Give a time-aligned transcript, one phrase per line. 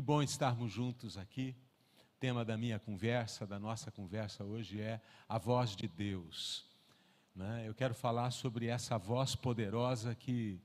[0.00, 1.54] Que bom estarmos juntos aqui.
[2.16, 6.64] O tema da minha conversa, da nossa conversa hoje é a voz de Deus.
[7.36, 7.68] Né?
[7.68, 10.58] Eu quero falar sobre essa voz poderosa que,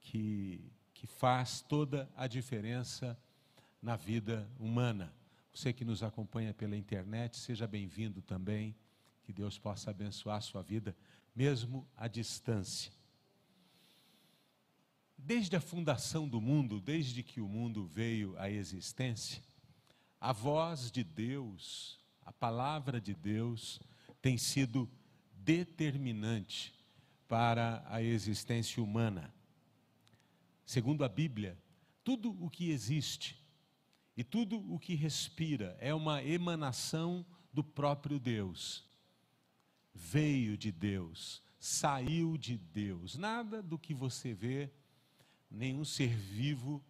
[0.00, 3.14] que, que faz toda a diferença
[3.82, 5.12] na vida humana.
[5.52, 8.74] Você que nos acompanha pela internet, seja bem-vindo também.
[9.22, 10.96] Que Deus possa abençoar a sua vida,
[11.36, 12.90] mesmo à distância.
[15.18, 19.42] Desde a fundação do mundo, desde que o mundo veio à existência,
[20.20, 23.80] a voz de Deus, a palavra de Deus,
[24.22, 24.88] tem sido
[25.34, 26.72] determinante
[27.26, 29.34] para a existência humana.
[30.64, 31.58] Segundo a Bíblia,
[32.02, 33.38] tudo o que existe
[34.16, 38.84] e tudo o que respira é uma emanação do próprio Deus.
[39.94, 43.16] Veio de Deus, saiu de Deus.
[43.16, 44.72] Nada do que você vê
[45.50, 46.82] nenhum ser vivo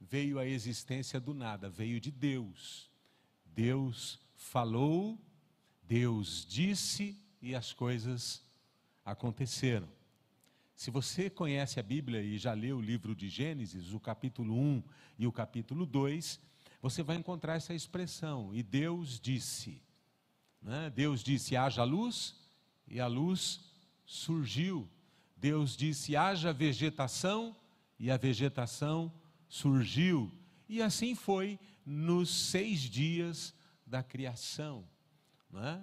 [0.00, 2.90] veio à existência do nada, veio de Deus.
[3.44, 5.18] Deus falou,
[5.82, 8.42] Deus disse e as coisas
[9.04, 9.88] aconteceram.
[10.76, 14.82] Se você conhece a Bíblia e já leu o livro de Gênesis, o capítulo 1
[15.18, 16.38] e o capítulo 2,
[16.80, 19.82] você vai encontrar essa expressão, e Deus disse.
[20.62, 20.88] Né?
[20.94, 22.36] Deus disse: haja luz,
[22.86, 23.60] e a luz
[24.06, 24.88] surgiu.
[25.36, 27.67] Deus disse: haja vegetação, e
[28.10, 29.12] a vegetação
[29.48, 30.32] surgiu.
[30.68, 33.54] E assim foi nos seis dias
[33.86, 34.84] da criação,
[35.54, 35.80] é?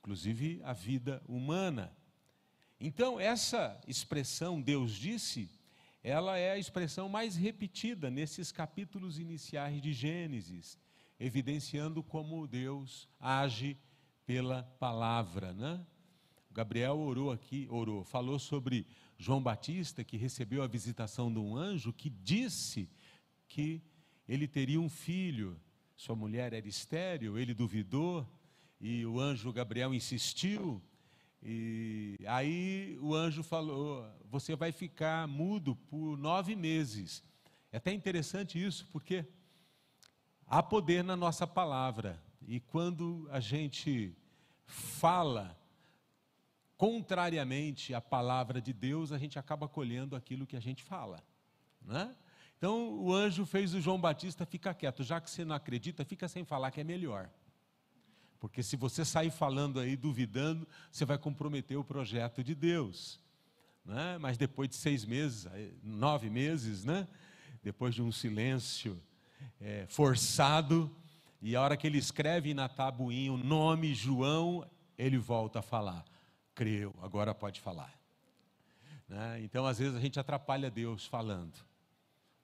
[0.00, 1.96] inclusive a vida humana.
[2.80, 5.48] Então, essa expressão, Deus disse,
[6.02, 10.78] ela é a expressão mais repetida nesses capítulos iniciais de Gênesis,
[11.18, 13.76] evidenciando como Deus age
[14.24, 15.52] pela palavra.
[15.52, 15.84] Né?
[16.58, 18.84] Gabriel orou aqui, orou, falou sobre
[19.16, 22.90] João Batista, que recebeu a visitação de um anjo que disse
[23.46, 23.80] que
[24.28, 25.56] ele teria um filho.
[25.96, 28.28] Sua mulher era estéril, ele duvidou
[28.80, 30.82] e o anjo Gabriel insistiu.
[31.40, 37.22] E aí o anjo falou: Você vai ficar mudo por nove meses.
[37.70, 39.24] É até interessante isso, porque
[40.44, 42.20] há poder na nossa palavra.
[42.48, 44.12] E quando a gente
[44.66, 45.56] fala
[46.78, 51.20] contrariamente à palavra de Deus, a gente acaba colhendo aquilo que a gente fala.
[51.82, 52.14] Né?
[52.56, 56.28] Então o anjo fez o João Batista ficar quieto, já que você não acredita, fica
[56.28, 57.28] sem falar que é melhor.
[58.38, 63.18] Porque se você sair falando aí, duvidando, você vai comprometer o projeto de Deus.
[63.84, 64.16] Né?
[64.18, 65.48] Mas depois de seis meses,
[65.82, 67.08] nove meses, né?
[67.60, 69.02] depois de um silêncio
[69.60, 70.88] é, forçado,
[71.42, 74.64] e a hora que ele escreve na tabuinha o nome João,
[74.96, 76.04] ele volta a falar
[76.58, 77.96] creu, agora pode falar.
[79.08, 79.40] Né?
[79.42, 81.54] Então, às vezes, a gente atrapalha Deus falando.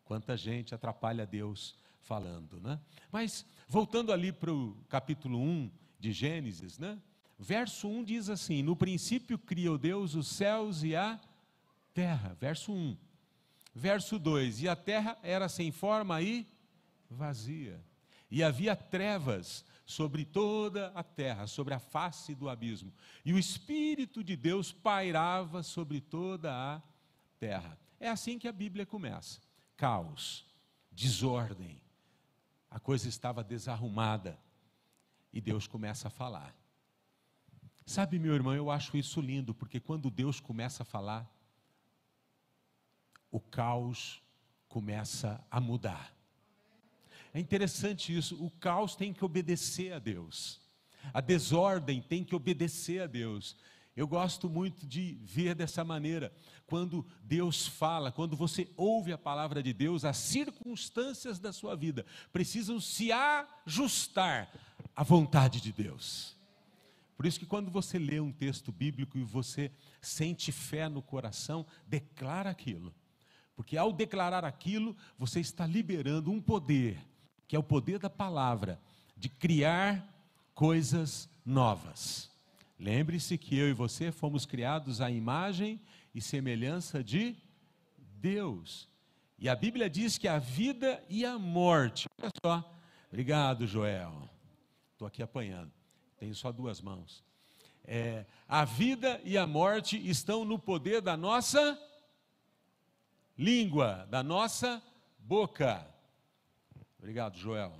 [0.05, 2.61] Quanta gente atrapalha Deus falando.
[2.61, 2.79] Né?
[3.11, 6.97] Mas, voltando ali para o capítulo 1 de Gênesis, né?
[7.37, 11.21] verso 1 diz assim: No princípio criou Deus os céus e a
[11.93, 12.37] terra.
[12.39, 12.97] Verso 1.
[13.75, 16.47] Verso 2: E a terra era sem forma e
[17.11, 17.85] vazia,
[18.31, 22.93] e havia trevas sobre toda a terra, sobre a face do abismo.
[23.25, 26.83] E o Espírito de Deus pairava sobre toda a
[27.39, 27.79] terra.
[28.01, 29.41] É assim que a Bíblia começa:
[29.77, 30.47] caos,
[30.91, 31.81] desordem.
[32.71, 34.39] A coisa estava desarrumada.
[35.33, 36.55] E Deus começa a falar.
[37.87, 41.31] Sabe, meu irmão, eu acho isso lindo, porque quando Deus começa a falar,
[43.31, 44.23] o caos
[44.69, 46.15] começa a mudar.
[47.35, 50.61] É interessante isso, o caos tem que obedecer a Deus,
[51.13, 53.57] a desordem tem que obedecer a Deus.
[53.97, 56.33] Eu gosto muito de ver dessa maneira,
[56.65, 62.07] quando Deus fala, quando você ouve a palavra de Deus, as circunstâncias da sua vida
[62.33, 64.53] precisam se ajustar
[64.95, 66.37] à vontade de Deus.
[67.17, 71.67] Por isso que quando você lê um texto bíblico e você sente fé no coração,
[71.87, 72.95] declara aquilo.
[73.57, 76.99] Porque ao declarar aquilo, você está liberando um poder
[77.47, 78.81] que é o poder da palavra,
[79.17, 80.07] de criar
[80.55, 82.31] coisas novas.
[82.79, 85.81] Lembre-se que eu e você fomos criados à imagem
[86.15, 87.37] e semelhança de
[88.21, 88.89] Deus.
[89.39, 92.09] E a Bíblia diz que a vida e a morte.
[92.21, 92.79] Olha só.
[93.09, 94.29] Obrigado, Joel.
[94.93, 95.71] Estou aqui apanhando.
[96.19, 97.23] Tenho só duas mãos.
[97.85, 101.79] É, a vida e a morte estão no poder da nossa
[103.37, 104.83] língua, da nossa
[105.19, 105.87] boca.
[107.05, 107.71] Obrigado, Joel.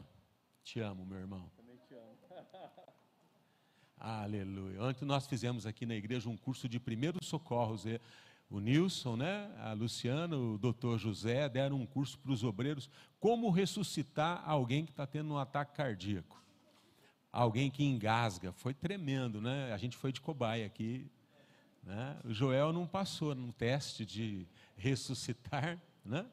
[0.63, 1.51] Te amo, meu irmão.
[1.57, 2.15] Também te amo.
[3.97, 4.83] Aleluia.
[4.83, 7.87] Ontem nós fizemos aqui na igreja um curso de primeiros socorros.
[8.51, 13.49] o Nilson, né, a Luciana, o doutor José deram um curso para os obreiros como
[13.49, 16.45] ressuscitar alguém que está tendo um ataque cardíaco.
[17.33, 18.53] Alguém que engasga.
[18.53, 19.73] Foi tremendo, né?
[19.73, 21.11] A gente foi de cobaia aqui.
[21.83, 22.21] Né?
[22.25, 26.27] O Joel não passou no teste de ressuscitar, né?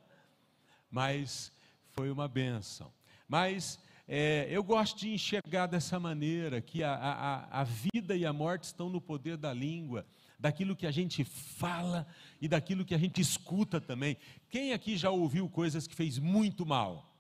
[0.92, 1.54] mas
[2.02, 2.92] foi uma benção.
[3.28, 8.34] Mas é, eu gosto de enxergar dessa maneira, que a, a, a vida e a
[8.34, 10.04] morte estão no poder da língua
[10.40, 12.08] daquilo que a gente fala
[12.42, 14.18] e daquilo que a gente escuta também.
[14.50, 17.16] Quem aqui já ouviu coisas que fez muito mal?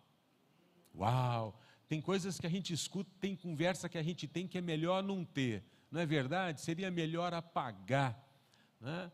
[0.95, 1.61] Uau!
[1.87, 5.03] Tem coisas que a gente escuta, tem conversa que a gente tem que é melhor
[5.03, 6.59] não ter, não é verdade?
[6.59, 8.19] Seria melhor apagar.
[8.79, 9.11] Né?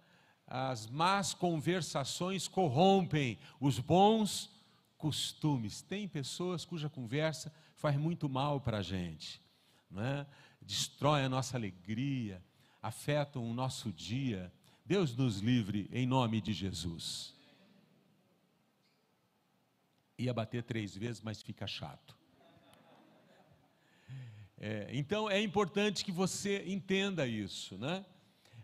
[0.48, 4.56] As más conversações corrompem os bons
[4.98, 5.82] costumes.
[5.82, 9.42] Tem pessoas cuja conversa faz muito mal para a gente,
[9.96, 10.26] é?
[10.62, 12.44] destrói a nossa alegria,
[12.82, 14.52] afetam o nosso dia.
[14.86, 17.36] Deus nos livre em nome de Jesus.
[20.18, 22.18] Ia bater três vezes, mas fica chato.
[24.60, 28.04] É, então é importante que você entenda isso, né?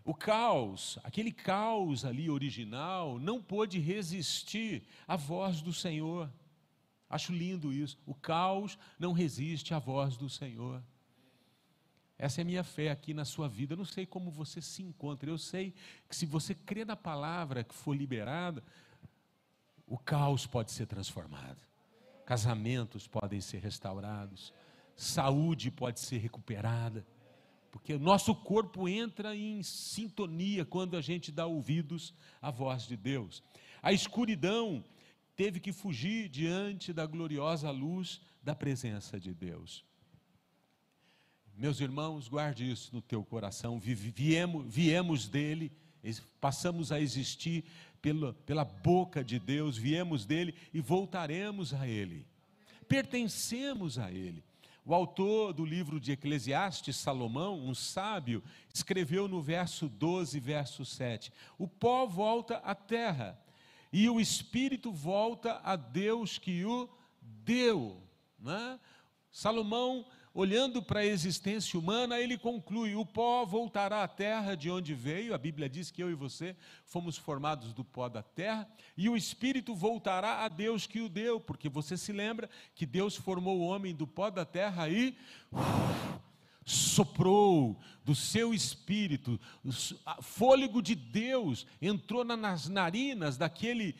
[0.05, 6.29] O caos, aquele caos ali original, não pôde resistir à voz do Senhor.
[7.09, 7.97] Acho lindo isso.
[8.05, 10.83] O caos não resiste à voz do Senhor.
[12.17, 13.73] Essa é a minha fé aqui na sua vida.
[13.73, 15.29] Eu não sei como você se encontra.
[15.29, 15.73] Eu sei
[16.09, 18.63] que se você crê na palavra que for liberada,
[19.87, 21.61] o caos pode ser transformado.
[22.25, 24.53] Casamentos podem ser restaurados.
[24.95, 27.05] Saúde pode ser recuperada.
[27.73, 33.41] Porque nosso corpo entra em sintonia quando a gente dá ouvidos à voz de Deus.
[33.81, 34.85] A escuridão
[35.35, 39.83] teve que fugir diante da gloriosa luz da presença de Deus.
[41.57, 43.79] Meus irmãos, guarde isso no teu coração.
[43.79, 45.71] Viemos, viemos dele,
[46.39, 47.65] passamos a existir
[47.99, 52.27] pela, pela boca de Deus, viemos dele e voltaremos a ele.
[52.87, 54.43] Pertencemos a ele.
[54.85, 58.43] O autor do livro de Eclesiastes, Salomão, um sábio,
[58.73, 63.39] escreveu no verso 12, verso 7: O pó volta à terra,
[63.91, 66.89] e o espírito volta a Deus que o
[67.21, 68.01] deu.
[68.37, 68.77] Né?
[69.31, 74.93] Salomão olhando para a existência humana, ele conclui: o pó voltará à terra de onde
[74.93, 75.33] veio.
[75.33, 79.15] A Bíblia diz que eu e você fomos formados do pó da terra, e o
[79.15, 83.65] espírito voltará a Deus que o deu, porque você se lembra que Deus formou o
[83.65, 85.15] homem do pó da terra e
[85.51, 86.23] uf,
[86.65, 89.39] soprou do seu espírito,
[90.21, 93.95] fôlego de Deus entrou nas narinas daquele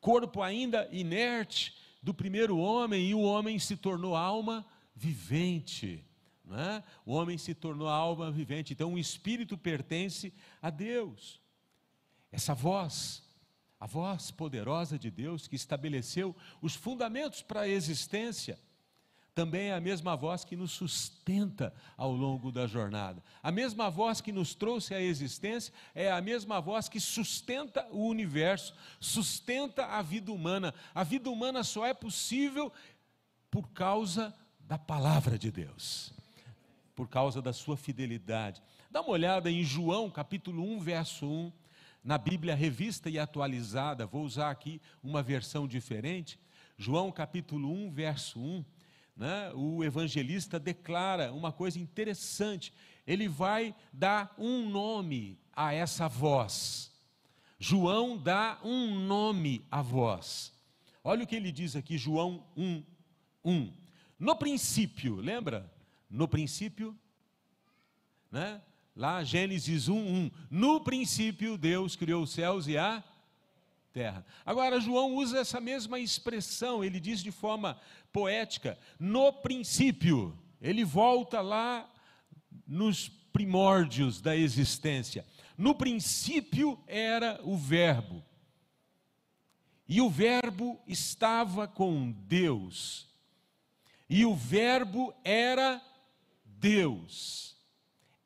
[0.00, 6.04] corpo ainda inerte do primeiro homem, e o homem se tornou alma vivente.
[6.50, 6.82] É?
[7.06, 11.40] O homem se tornou alma vivente, então o espírito pertence a Deus.
[12.30, 13.22] Essa voz,
[13.80, 18.58] a voz poderosa de Deus que estabeleceu os fundamentos para a existência,
[19.34, 23.22] também é a mesma voz que nos sustenta ao longo da jornada.
[23.42, 28.06] A mesma voz que nos trouxe à existência é a mesma voz que sustenta o
[28.06, 30.74] universo, sustenta a vida humana.
[30.94, 32.70] A vida humana só é possível
[33.50, 34.34] por causa
[34.72, 36.14] da palavra de Deus,
[36.94, 38.62] por causa da sua fidelidade.
[38.90, 41.52] Dá uma olhada em João capítulo 1, verso 1,
[42.02, 46.40] na Bíblia revista e atualizada, vou usar aqui uma versão diferente.
[46.78, 48.64] João capítulo 1, verso 1,
[49.14, 52.72] né, o evangelista declara uma coisa interessante.
[53.06, 56.90] Ele vai dar um nome a essa voz.
[57.58, 60.50] João dá um nome à voz.
[61.04, 62.82] Olha o que ele diz aqui, João 1,
[63.44, 63.81] 1.
[64.22, 65.68] No princípio, lembra?
[66.08, 66.96] No princípio,
[68.30, 68.62] né?
[68.94, 70.30] Lá Gênesis 1, 1.
[70.48, 73.02] No princípio Deus criou os céus e a
[73.92, 74.24] terra.
[74.46, 77.80] Agora João usa essa mesma expressão, ele diz de forma
[78.12, 80.38] poética, no princípio.
[80.60, 81.92] Ele volta lá
[82.64, 85.26] nos primórdios da existência.
[85.58, 88.22] No princípio era o Verbo.
[89.88, 93.10] E o Verbo estava com Deus
[94.08, 95.80] e o Verbo era
[96.44, 97.56] Deus.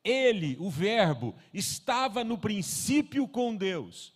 [0.03, 4.13] Ele, o Verbo, estava no princípio com Deus.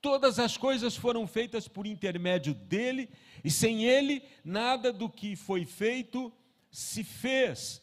[0.00, 3.08] Todas as coisas foram feitas por intermédio dele,
[3.44, 6.32] e sem ele, nada do que foi feito
[6.70, 7.82] se fez.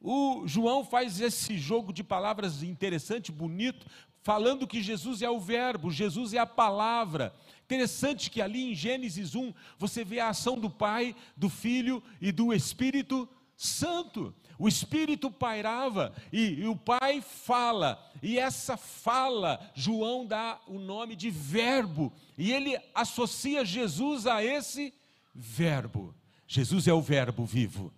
[0.00, 3.86] O João faz esse jogo de palavras interessante, bonito,
[4.22, 7.34] falando que Jesus é o Verbo, Jesus é a palavra.
[7.70, 12.32] Interessante que ali em Gênesis 1 você vê a ação do Pai, do Filho e
[12.32, 14.34] do Espírito Santo.
[14.58, 21.14] O Espírito pairava e, e, o Pai fala, e essa fala, João dá o nome
[21.14, 24.92] de Verbo, e ele associa Jesus a esse
[25.32, 26.12] Verbo.
[26.48, 27.94] Jesus é o Verbo vivo,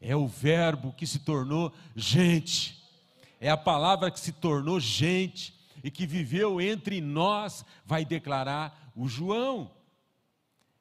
[0.00, 2.80] é o Verbo que se tornou gente,
[3.40, 9.08] é a palavra que se tornou gente e que viveu entre nós, vai declarar o
[9.08, 9.70] João.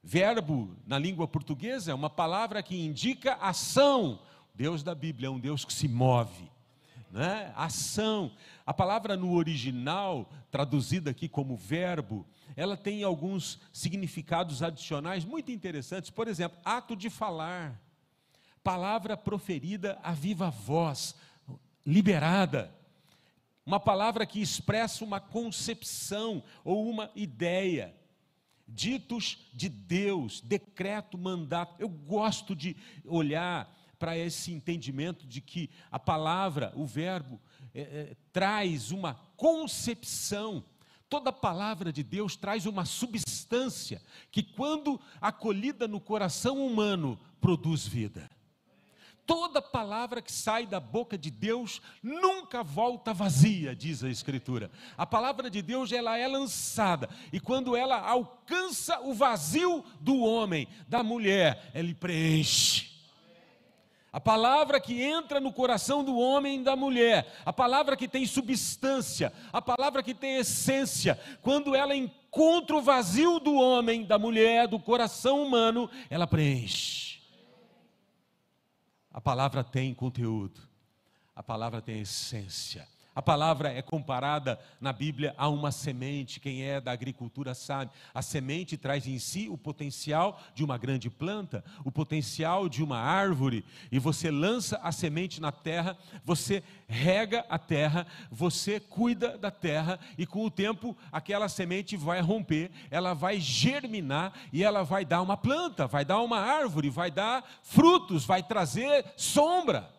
[0.02, 4.20] Verbo, na língua portuguesa, é uma palavra que indica ação.
[4.56, 6.50] Deus da Bíblia é um Deus que se move.
[7.12, 7.52] Né?
[7.56, 8.32] Ação.
[8.66, 12.26] A palavra no original, traduzida aqui como verbo,
[12.56, 16.10] ela tem alguns significados adicionais muito interessantes.
[16.10, 17.80] Por exemplo, ato de falar,
[18.64, 21.16] palavra proferida a viva voz,
[21.86, 22.74] liberada.
[23.70, 27.96] Uma palavra que expressa uma concepção ou uma ideia
[28.68, 31.76] ditos de Deus, decreto, mandato.
[31.78, 37.40] Eu gosto de olhar para esse entendimento de que a palavra, o verbo,
[37.72, 40.66] é, é, traz uma concepção.
[41.08, 48.28] Toda palavra de Deus traz uma substância que, quando acolhida no coração humano, produz vida
[49.30, 54.72] toda palavra que sai da boca de Deus nunca volta vazia, diz a Escritura.
[54.98, 60.68] A palavra de Deus ela é lançada e quando ela alcança o vazio do homem,
[60.88, 62.90] da mulher, ela preenche.
[64.12, 68.26] A palavra que entra no coração do homem e da mulher, a palavra que tem
[68.26, 74.68] substância, a palavra que tem essência, quando ela encontra o vazio do homem, da mulher,
[74.68, 77.09] do coração humano, ela preenche.
[79.12, 80.62] A palavra tem conteúdo,
[81.36, 82.88] a palavra tem essência.
[83.20, 86.40] A palavra é comparada na Bíblia a uma semente.
[86.40, 87.92] Quem é da agricultura sabe.
[88.14, 92.98] A semente traz em si o potencial de uma grande planta, o potencial de uma
[92.98, 93.66] árvore.
[93.92, 100.00] E você lança a semente na terra, você rega a terra, você cuida da terra,
[100.18, 105.22] e com o tempo aquela semente vai romper, ela vai germinar e ela vai dar
[105.22, 109.94] uma planta, vai dar uma árvore, vai dar frutos, vai trazer sombra.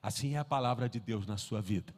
[0.00, 1.92] Assim é a palavra de Deus na sua vida.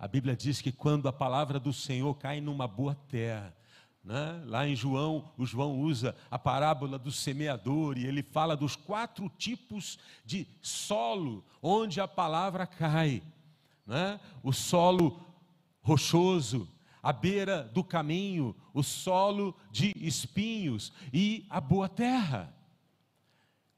[0.00, 3.54] A Bíblia diz que quando a palavra do Senhor cai numa boa terra,
[4.02, 4.42] né?
[4.46, 9.30] lá em João, o João usa a parábola do semeador e ele fala dos quatro
[9.36, 13.22] tipos de solo onde a palavra cai:
[13.86, 14.18] né?
[14.42, 15.20] o solo
[15.82, 16.66] rochoso,
[17.02, 22.54] a beira do caminho, o solo de espinhos e a boa terra.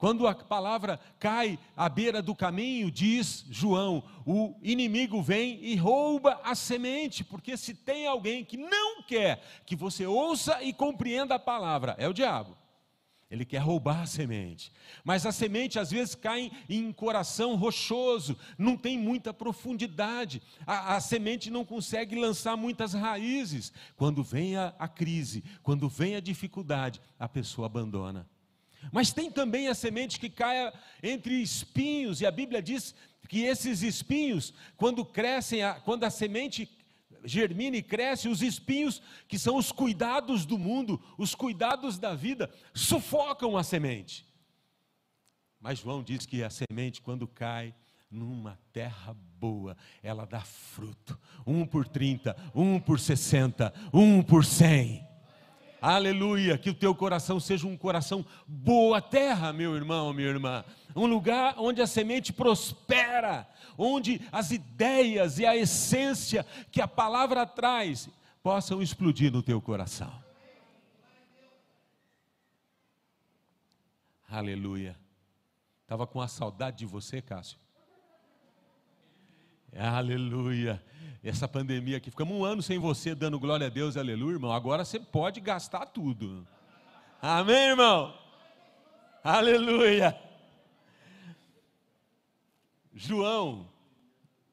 [0.03, 6.41] Quando a palavra cai à beira do caminho, diz João, o inimigo vem e rouba
[6.43, 11.39] a semente, porque se tem alguém que não quer que você ouça e compreenda a
[11.39, 12.57] palavra, é o diabo.
[13.31, 14.73] Ele quer roubar a semente.
[15.05, 20.41] Mas a semente às vezes cai em coração rochoso, não tem muita profundidade.
[20.67, 23.71] A, a semente não consegue lançar muitas raízes.
[23.95, 28.27] Quando vem a, a crise, quando vem a dificuldade, a pessoa abandona.
[28.91, 30.71] Mas tem também a semente que cai
[31.01, 32.93] entre espinhos, e a Bíblia diz
[33.27, 36.69] que esses espinhos, quando crescem, quando a semente
[37.23, 42.51] germina e cresce, os espinhos, que são os cuidados do mundo, os cuidados da vida,
[42.73, 44.25] sufocam a semente.
[45.59, 47.73] Mas João diz que a semente, quando cai
[48.11, 51.19] numa terra boa, ela dá fruto.
[51.47, 55.12] Um por 30, um por 60, um por 100.
[55.85, 60.63] Aleluia, que o teu coração seja um coração boa terra, meu irmão, minha irmã.
[60.95, 63.45] Um lugar onde a semente prospera,
[63.77, 68.07] onde as ideias e a essência que a palavra traz
[68.41, 70.09] possam explodir no teu coração.
[74.29, 74.97] Aleluia.
[75.81, 77.59] Estava com a saudade de você, Cássio.
[79.75, 80.81] Aleluia
[81.23, 82.09] essa pandemia aqui.
[82.09, 84.51] Ficamos um ano sem você dando glória a Deus, aleluia, irmão.
[84.51, 86.45] Agora você pode gastar tudo.
[87.21, 88.13] Amém, irmão?
[89.23, 90.19] Aleluia.
[92.93, 93.67] João,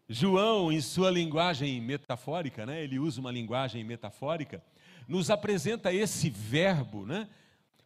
[0.09, 2.83] João, em sua linguagem metafórica, né?
[2.83, 4.62] Ele usa uma linguagem metafórica,
[5.09, 7.29] nos apresenta esse verbo, né?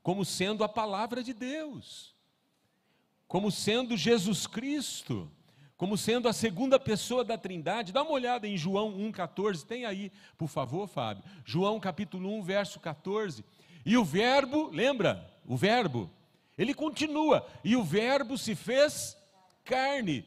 [0.02, 2.14] Como sendo a palavra de Deus,
[3.26, 5.30] como sendo Jesus Cristo
[5.76, 7.92] como sendo a segunda pessoa da Trindade.
[7.92, 11.24] Dá uma olhada em João 1,14, tem aí, por favor, Fábio.
[11.44, 13.44] João capítulo 1, verso 14.
[13.84, 15.30] E o Verbo, lembra?
[15.46, 16.10] O Verbo,
[16.56, 17.46] ele continua.
[17.62, 19.16] E o Verbo se fez
[19.64, 20.24] carne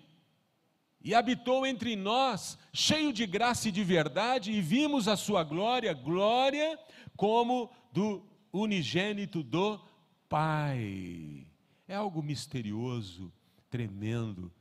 [1.02, 5.94] e habitou entre nós, cheio de graça e de verdade, e vimos a sua glória,
[5.94, 6.78] glória
[7.16, 9.80] como do unigênito do
[10.28, 11.48] Pai.
[11.88, 13.32] É algo misterioso
[13.70, 14.52] tremendo.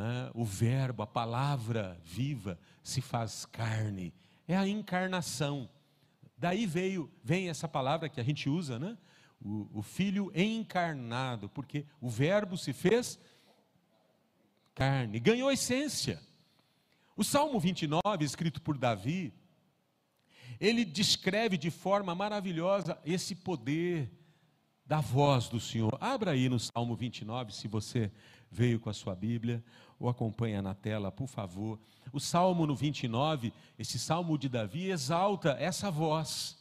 [0.00, 0.30] É?
[0.34, 4.12] O Verbo, a palavra viva, se faz carne.
[4.46, 5.68] É a encarnação.
[6.36, 8.98] Daí veio, vem essa palavra que a gente usa, né?
[9.40, 13.18] O, o Filho encarnado, porque o Verbo se fez
[14.74, 16.20] carne, ganhou essência.
[17.16, 19.32] O Salmo 29, escrito por Davi,
[20.60, 24.10] ele descreve de forma maravilhosa esse poder
[24.84, 25.96] da voz do Senhor.
[26.00, 28.10] Abra aí no Salmo 29, se você
[28.50, 29.64] veio com a sua Bíblia,
[29.98, 31.78] ou acompanha na tela, por favor.
[32.12, 36.58] O Salmo no 29, esse Salmo de Davi, exalta essa voz.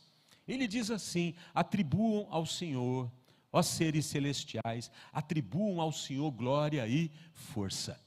[0.48, 3.12] Ele diz assim: atribuam ao Senhor,
[3.52, 8.00] ó seres celestiais, atribuam ao Senhor glória e força.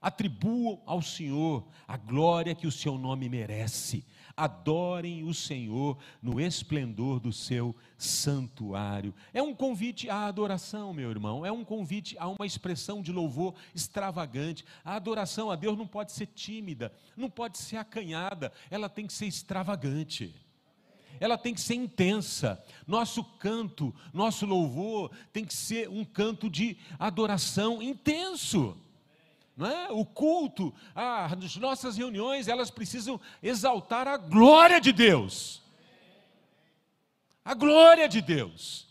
[0.00, 4.04] Atribuam ao Senhor a glória que o seu nome merece.
[4.42, 9.14] Adorem o Senhor no esplendor do seu santuário.
[9.32, 11.46] É um convite à adoração, meu irmão.
[11.46, 14.64] É um convite a uma expressão de louvor extravagante.
[14.84, 19.12] A adoração a Deus não pode ser tímida, não pode ser acanhada, ela tem que
[19.12, 20.34] ser extravagante
[21.20, 22.60] ela tem que ser intensa.
[22.84, 28.76] Nosso canto, nosso louvor tem que ser um canto de adoração intenso.
[29.56, 29.90] Não é?
[29.90, 35.62] O culto, as nossas reuniões, elas precisam exaltar a glória de Deus.
[37.44, 38.88] A glória de Deus.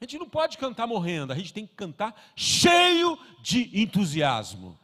[0.00, 4.78] A gente não pode cantar morrendo, a gente tem que cantar cheio de entusiasmo.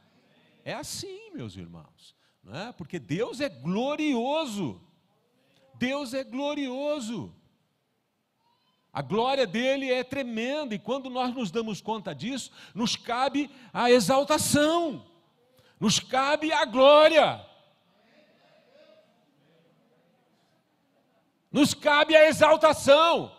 [0.65, 2.73] É assim, meus irmãos, não é?
[2.73, 4.81] porque Deus é glorioso.
[5.77, 7.35] Deus é glorioso.
[8.95, 13.91] A glória dele é tremenda, e quando nós nos damos conta disso, nos cabe a
[13.91, 15.05] exaltação,
[15.81, 17.45] nos cabe a glória,
[21.51, 23.37] nos cabe a exaltação.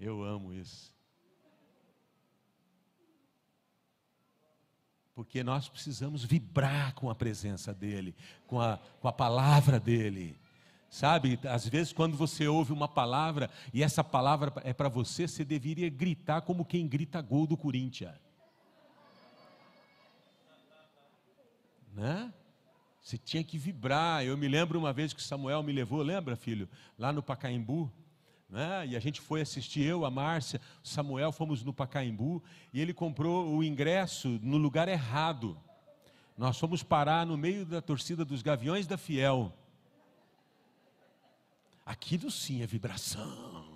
[0.00, 0.87] Eu amo isso.
[5.28, 8.16] Porque nós precisamos vibrar com a presença dEle,
[8.46, 10.34] com a, com a palavra dEle.
[10.88, 15.44] Sabe, às vezes quando você ouve uma palavra e essa palavra é para você, você
[15.44, 18.14] deveria gritar como quem grita gol do Corinthians.
[21.92, 22.32] Né?
[23.02, 24.24] Você tinha que vibrar.
[24.24, 26.66] Eu me lembro uma vez que Samuel me levou, lembra, filho?
[26.98, 27.92] Lá no Pacaembu
[28.48, 28.86] né?
[28.86, 33.54] e a gente foi assistir, eu, a Márcia, Samuel, fomos no Pacaembu, e ele comprou
[33.54, 35.60] o ingresso no lugar errado.
[36.36, 39.52] Nós fomos parar no meio da torcida dos Gaviões da Fiel.
[41.84, 43.66] Aquilo sim é vibração.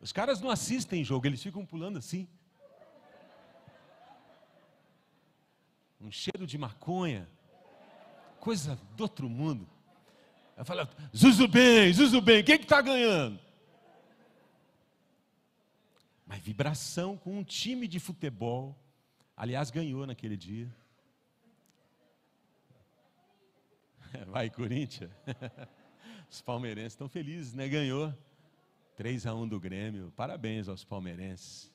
[0.00, 2.28] Os caras não assistem jogo, eles ficam pulando assim.
[6.00, 7.28] Um cheiro de maconha,
[8.38, 9.68] coisa do outro mundo.
[10.58, 13.38] Eu falo, Zuzu bem, Zuzu bem, quem que está ganhando?
[16.26, 18.76] Mas vibração com um time de futebol.
[19.36, 20.68] Aliás, ganhou naquele dia.
[24.26, 25.12] Vai, Corinthians.
[26.28, 27.68] Os palmeirenses estão felizes, né?
[27.68, 28.12] Ganhou.
[28.96, 30.12] 3 a 1 do Grêmio.
[30.16, 31.72] Parabéns aos palmeirenses.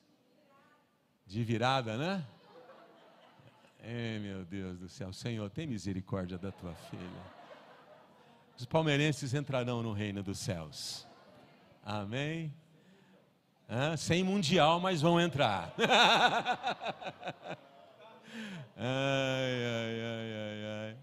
[1.26, 2.26] De virada, né?
[3.82, 5.10] Ei, meu Deus do céu.
[5.10, 7.43] Senhor, tem misericórdia da tua filha
[8.58, 11.06] os palmeirenses entrarão no reino dos céus.
[11.84, 12.52] Amém?
[13.98, 15.74] Sem mundial, mas vão entrar.
[18.76, 20.00] ai, ai,
[20.88, 20.96] ai.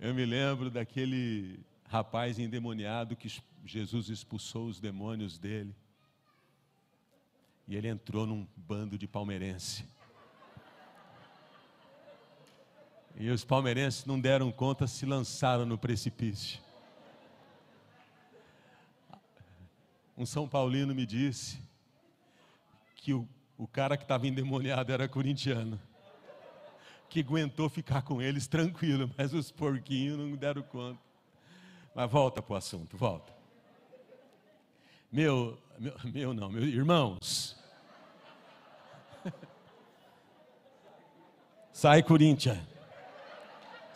[0.00, 3.28] Eu me lembro daquele rapaz endemoniado que
[3.64, 5.74] Jesus expulsou os demônios dele.
[7.66, 9.86] E ele entrou num bando de palmeirense.
[13.20, 16.60] E os palmeirenses não deram conta, se lançaram no precipício.
[20.16, 21.60] Um São Paulino me disse
[22.94, 25.80] que o, o cara que estava endemoniado era corintiano,
[27.08, 31.00] que aguentou ficar com eles tranquilo, mas os porquinhos não deram conta.
[31.96, 33.32] Mas volta para o assunto, volta.
[35.10, 37.56] Meu, meu, meu não, meus irmãos.
[41.72, 42.77] Sai, Corinthians.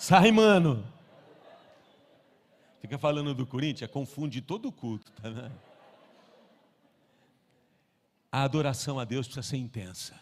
[0.02, 0.84] Sai, mano.
[2.80, 5.56] Fica falando do Corinthians, confunde todo o culto, tá vendo?
[8.32, 10.20] A adoração a Deus precisa ser intensa.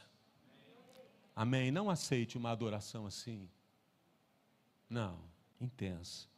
[1.34, 1.70] Amém?
[1.70, 3.48] Não aceite uma adoração assim.
[4.86, 5.18] Não,
[5.58, 6.28] intensa.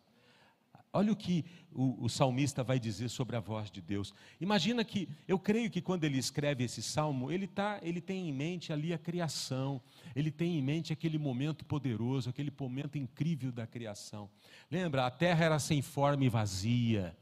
[0.95, 4.13] Olha o que o, o, salmista vai dizer sobre a voz de Deus.
[4.39, 8.33] Imagina que, eu creio que quando ele escreve esse salmo, ele, tá, ele tem em
[8.33, 9.81] mente ali a criação,
[10.15, 14.29] ele tem em mente aquele momento poderoso, aquele momento incrível da criação.
[14.71, 17.17] Lembra, a terra era sem forma e vazia,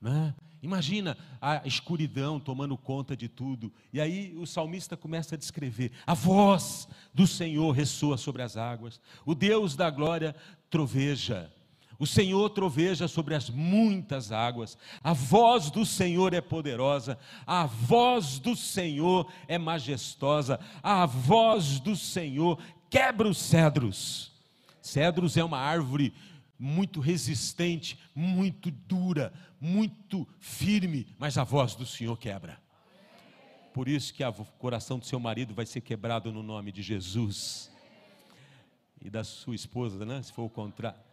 [0.00, 0.32] né?
[0.62, 3.72] Imagina a escuridão tomando conta de tudo.
[3.92, 9.00] E aí o salmista começa a descrever: a voz do Senhor ressoa sobre as águas,
[9.24, 10.34] o Deus da glória
[10.70, 11.52] troveja.
[11.98, 18.38] O Senhor troveja sobre as muitas águas, a voz do Senhor é poderosa, a voz
[18.38, 22.58] do Senhor é majestosa, a voz do Senhor
[22.90, 24.32] quebra os cedros.
[24.82, 26.12] Cedros é uma árvore
[26.58, 32.58] muito resistente, muito dura, muito firme, mas a voz do Senhor quebra.
[33.72, 37.70] Por isso que o coração do seu marido vai ser quebrado no nome de Jesus.
[39.02, 40.22] E da sua esposa, né?
[40.22, 41.05] Se for o contrário.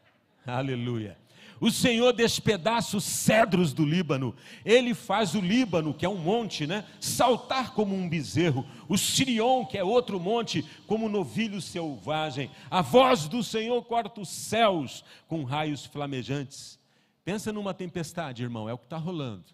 [0.48, 1.18] Aleluia.
[1.60, 4.36] O Senhor despedaça os cedros do Líbano.
[4.66, 8.68] Ele faz o Líbano, que é um monte, né, saltar como um bezerro.
[8.90, 12.52] O Sirion, que é outro monte, como um novilho selvagem.
[12.70, 16.78] A voz do Senhor corta os céus com raios flamejantes.
[17.24, 19.46] Pensa numa tempestade, irmão, é o que está rolando.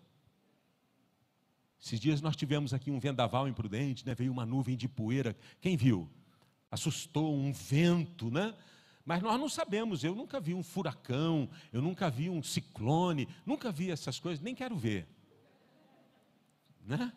[1.79, 4.15] Esses dias nós tivemos aqui um vendaval imprudente, né?
[4.15, 5.35] veio uma nuvem de poeira.
[5.61, 6.09] Quem viu?
[6.71, 8.53] Assustou um vento, né?
[9.09, 13.71] Mas nós não sabemos, eu nunca vi um furacão, eu nunca vi um ciclone, nunca
[13.71, 15.07] vi essas coisas, nem quero ver.
[16.85, 17.11] Né?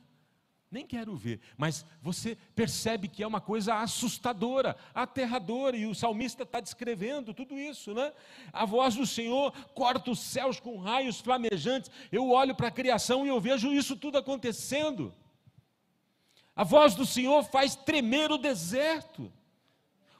[0.70, 1.38] Nem quero ver.
[1.55, 7.59] Mas você percebe que é uma coisa assustadora, aterradora, e o salmista está descrevendo tudo
[7.59, 8.11] isso, né?
[8.50, 11.90] A voz do Senhor corta os céus com raios flamejantes.
[12.11, 15.12] Eu olho para a criação e eu vejo isso tudo acontecendo.
[16.57, 19.31] A voz do Senhor faz tremer o deserto.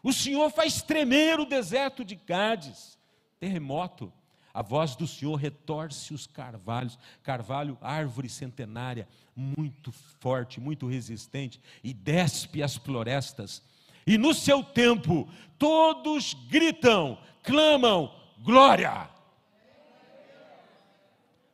[0.03, 2.99] O Senhor faz tremer o deserto de Cádiz.
[3.39, 4.13] Terremoto.
[4.55, 6.99] A voz do Senhor retorce os carvalhos.
[7.23, 13.63] Carvalho, árvore centenária, muito forte, muito resistente, e despe as florestas.
[14.07, 19.09] E no seu tempo, todos gritam, clamam: glória!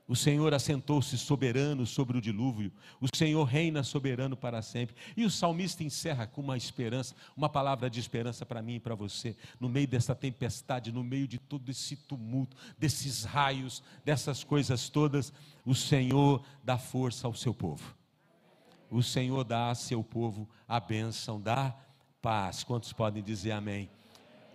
[0.08, 4.96] O Senhor assentou-se soberano sobre o dilúvio, o Senhor reina soberano para sempre.
[5.14, 8.94] E o salmista encerra com uma esperança, uma palavra de esperança para mim e para
[8.94, 14.88] você, no meio dessa tempestade, no meio de todo esse tumulto, desses raios, dessas coisas
[14.88, 15.30] todas,
[15.62, 17.94] o Senhor dá força ao seu povo.
[18.90, 21.76] O Senhor dá a seu povo a bênção da
[22.22, 22.64] paz.
[22.64, 23.90] Quantos podem dizer amém?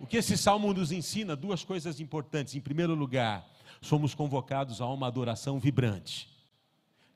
[0.00, 1.36] O que esse salmo nos ensina?
[1.36, 2.56] Duas coisas importantes.
[2.56, 3.48] Em primeiro lugar,
[3.84, 6.28] somos convocados a uma adoração vibrante,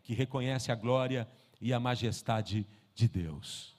[0.02, 1.26] que reconhece a glória
[1.60, 3.74] e a majestade de Deus.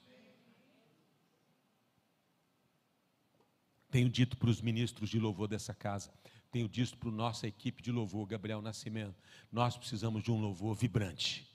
[3.90, 6.12] Tenho dito para os ministros de louvor dessa casa,
[6.50, 9.14] tenho dito para a nossa equipe de louvor, Gabriel Nascimento,
[9.52, 11.48] nós precisamos de um louvor vibrante,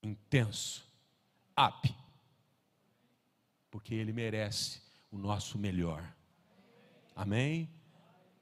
[0.00, 0.88] intenso,
[1.58, 1.92] up,
[3.68, 6.14] porque ele merece o nosso melhor.
[7.16, 7.68] Amém?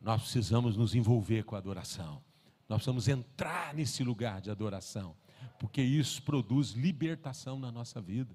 [0.00, 2.22] Nós precisamos nos envolver com a adoração.
[2.68, 5.16] Nós precisamos entrar nesse lugar de adoração,
[5.58, 8.34] porque isso produz libertação na nossa vida.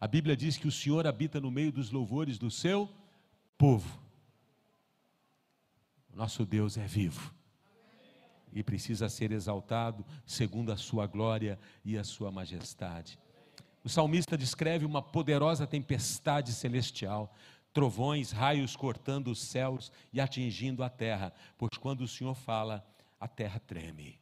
[0.00, 2.88] A Bíblia diz que o Senhor habita no meio dos louvores do seu
[3.56, 4.00] povo.
[6.14, 7.32] Nosso Deus é vivo
[8.52, 13.18] e precisa ser exaltado segundo a sua glória e a sua majestade.
[13.82, 17.34] O salmista descreve uma poderosa tempestade celestial
[17.72, 22.86] trovões, raios cortando os céus e atingindo a terra, pois quando o Senhor fala,
[23.18, 24.20] a terra treme.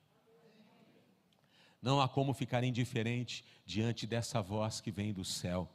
[1.83, 5.69] Não há como ficar indiferente diante dessa voz que vem do céu.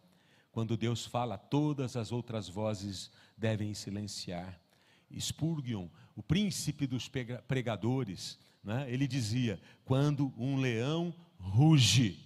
[0.51, 4.59] Quando Deus fala, todas as outras vozes devem silenciar.
[5.19, 7.09] Spurgeon, o príncipe dos
[7.47, 12.19] pregadores, né, ele dizia: quando um leão ruge,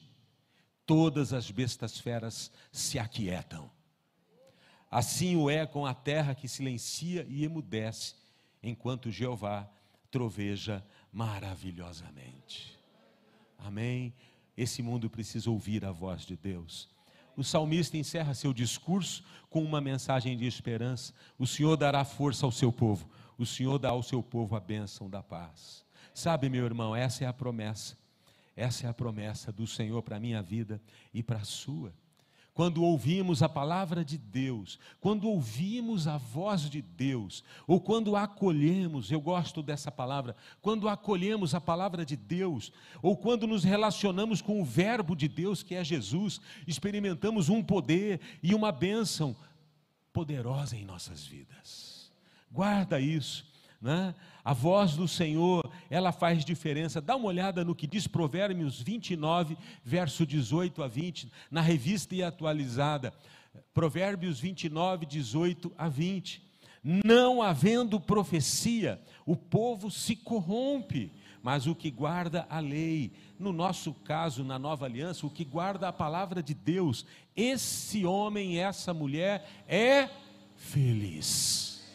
[0.85, 3.71] todas as bestas feras se aquietam.
[4.89, 8.15] Assim o é com a terra que silencia e emudece,
[8.61, 9.69] enquanto Jeová
[10.09, 12.77] troveja maravilhosamente.
[13.57, 14.13] Amém?
[14.57, 16.89] Esse mundo precisa ouvir a voz de Deus.
[17.37, 22.51] O salmista encerra seu discurso com uma mensagem de esperança: O Senhor dará força ao
[22.51, 25.85] seu povo, o Senhor dá ao seu povo a bênção da paz.
[26.13, 27.97] Sabe, meu irmão, essa é a promessa.
[28.55, 30.81] Essa é a promessa do Senhor para a minha vida
[31.13, 31.93] e para a sua
[32.59, 39.09] quando ouvimos a palavra de Deus, quando ouvimos a voz de Deus, ou quando acolhemos,
[39.13, 44.61] eu gosto dessa palavra, quando acolhemos a palavra de Deus, ou quando nos relacionamos com
[44.61, 49.33] o Verbo de Deus, que é Jesus, experimentamos um poder e uma bênção
[50.11, 52.11] poderosa em nossas vidas.
[52.51, 53.47] Guarda isso.
[53.81, 54.13] Né?
[54.49, 56.99] A voz do Senhor, ela faz diferença.
[56.99, 62.23] Dá uma olhada no que diz Provérbios 29, verso 18 a 20, na revista e
[62.23, 63.13] atualizada.
[63.75, 66.41] Provérbios 29, 18 a 20.
[66.83, 71.11] Não havendo profecia, o povo se corrompe,
[71.43, 73.13] mas o que guarda a lei.
[73.37, 77.05] No nosso caso, na nova aliança, o que guarda a palavra de Deus.
[77.35, 80.09] Esse homem, essa mulher é
[80.55, 81.87] feliz.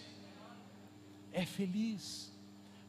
[1.32, 2.23] É feliz.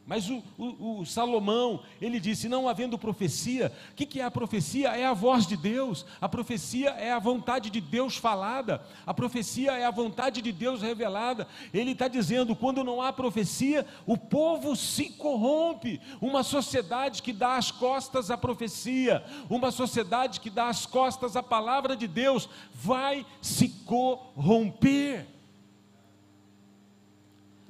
[0.06, 4.30] Mas o, o, o, Salomão, ele disse: não havendo profecia, o que, que é a
[4.30, 4.90] profecia?
[4.90, 9.72] É a voz de Deus, a profecia é a vontade de Deus falada, a profecia
[9.72, 11.48] é a vontade de Deus revelada.
[11.74, 16.00] Ele está dizendo: quando não há profecia, o povo se corrompe.
[16.20, 21.42] Uma sociedade que dá as costas à profecia, uma sociedade que dá as costas à
[21.42, 25.35] palavra de Deus, vai se corromper.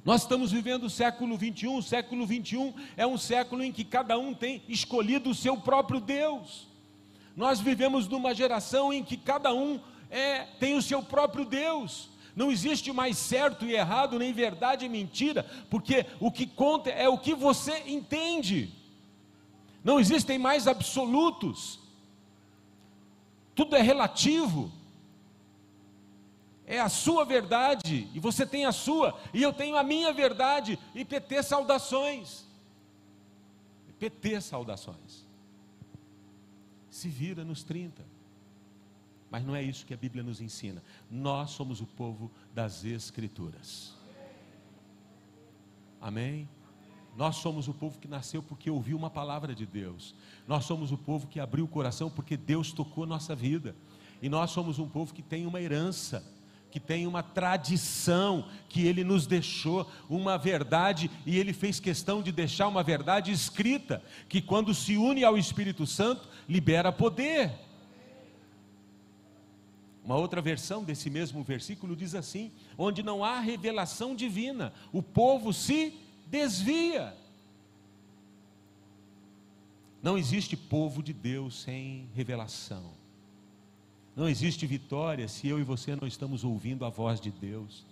[0.07, 4.17] Nós estamos vivendo o século 21, o século 21 é um século em que cada
[4.17, 6.65] um tem escolhido o seu próprio Deus.
[7.35, 12.09] Nós vivemos numa geração em que cada um é, tem o seu próprio Deus.
[12.37, 17.09] Não existe mais certo e errado, nem verdade e mentira, porque o que conta é
[17.09, 18.73] o que você entende.
[19.83, 21.81] Não existem mais absolutos.
[23.53, 24.71] Tudo é relativo
[26.67, 30.77] é a sua verdade, e você tem a sua, e eu tenho a minha verdade,
[30.93, 32.45] e PT saudações.
[33.97, 35.25] PT saudações.
[36.91, 38.05] Se vira nos 30.
[39.31, 40.83] Mas não é isso que a Bíblia nos ensina.
[41.09, 43.93] Nós somos o povo das Escrituras.
[46.01, 46.47] Amém?
[47.15, 50.13] Nós somos o povo que nasceu porque ouviu uma palavra de Deus.
[50.47, 53.75] Nós somos o povo que abriu o coração porque Deus tocou nossa vida.
[54.21, 56.23] E nós somos um povo que tem uma herança
[56.69, 62.31] que tem uma tradição que ele nos deixou, uma verdade, e ele fez questão de
[62.31, 67.51] deixar uma verdade escrita, que quando se une ao Espírito Santo, libera poder.
[70.03, 75.51] Uma outra versão desse mesmo versículo diz assim: onde não há revelação divina, o povo
[75.51, 75.93] se
[76.27, 77.13] desvia.
[80.01, 82.96] Não existe povo de Deus sem revelação.
[84.17, 87.85] Não existe vitória se eu e você não estamos ouvindo a voz de Deus.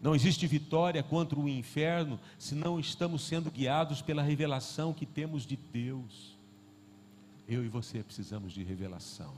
[0.00, 5.44] Não existe vitória contra o inferno se não estamos sendo guiados pela revelação que temos
[5.44, 6.38] de Deus.
[7.48, 9.34] Eu e você precisamos de revelação.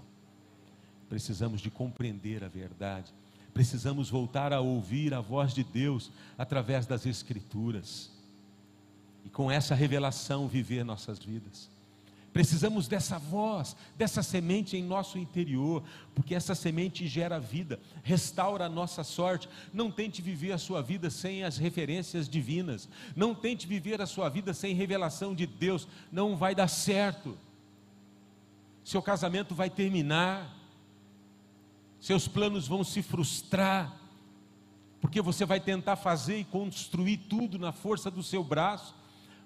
[1.09, 3.11] Precisamos de compreender a verdade.
[3.55, 8.11] Precisamos voltar a ouvir a voz de Deus através das Escrituras.
[9.25, 11.72] E com essa revelação viver nossas vidas.
[12.33, 15.83] Precisamos dessa voz, dessa semente em nosso interior,
[16.15, 19.49] porque essa semente gera vida, restaura a nossa sorte.
[19.73, 24.31] Não tente viver a sua vida sem as referências divinas, não tente viver a sua
[24.31, 27.37] vida sem revelação de Deus, não vai dar certo.
[28.83, 30.57] Seu casamento vai terminar,
[32.01, 33.95] seus planos vão se frustrar,
[35.03, 39.02] porque você vai tentar fazer e construir tudo na força do seu braço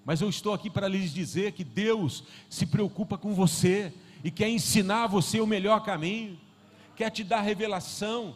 [0.07, 3.91] mas eu estou aqui para lhes dizer que Deus se preocupa com você
[4.23, 6.39] e quer ensinar a você o melhor caminho,
[6.95, 8.33] quer te dar revelação.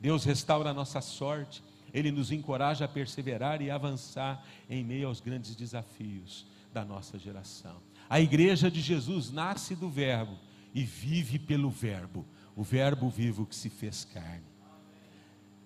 [0.00, 1.62] Deus restaura a nossa sorte,
[1.92, 7.76] Ele nos encoraja a perseverar e avançar em meio aos grandes desafios da nossa geração.
[8.08, 10.38] A igreja de Jesus nasce do Verbo
[10.74, 12.24] e vive pelo Verbo,
[12.56, 14.48] o Verbo vivo que se fez carne.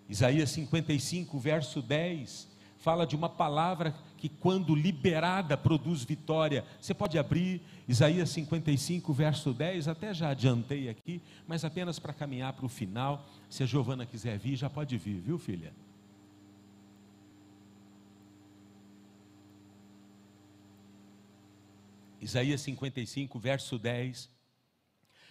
[0.09, 2.49] Isaías 55, verso 10,
[2.79, 3.95] fala de uma palavra
[4.25, 6.65] que, quando liberada, produz vitória.
[6.81, 12.55] Você pode abrir Isaías 55, verso 10, até já adiantei aqui, mas apenas para caminhar
[12.55, 13.29] para o final.
[13.51, 15.75] Se a Giovana quiser vir, já pode vir, viu, filha?
[22.19, 24.31] Isaías 55, verso 10.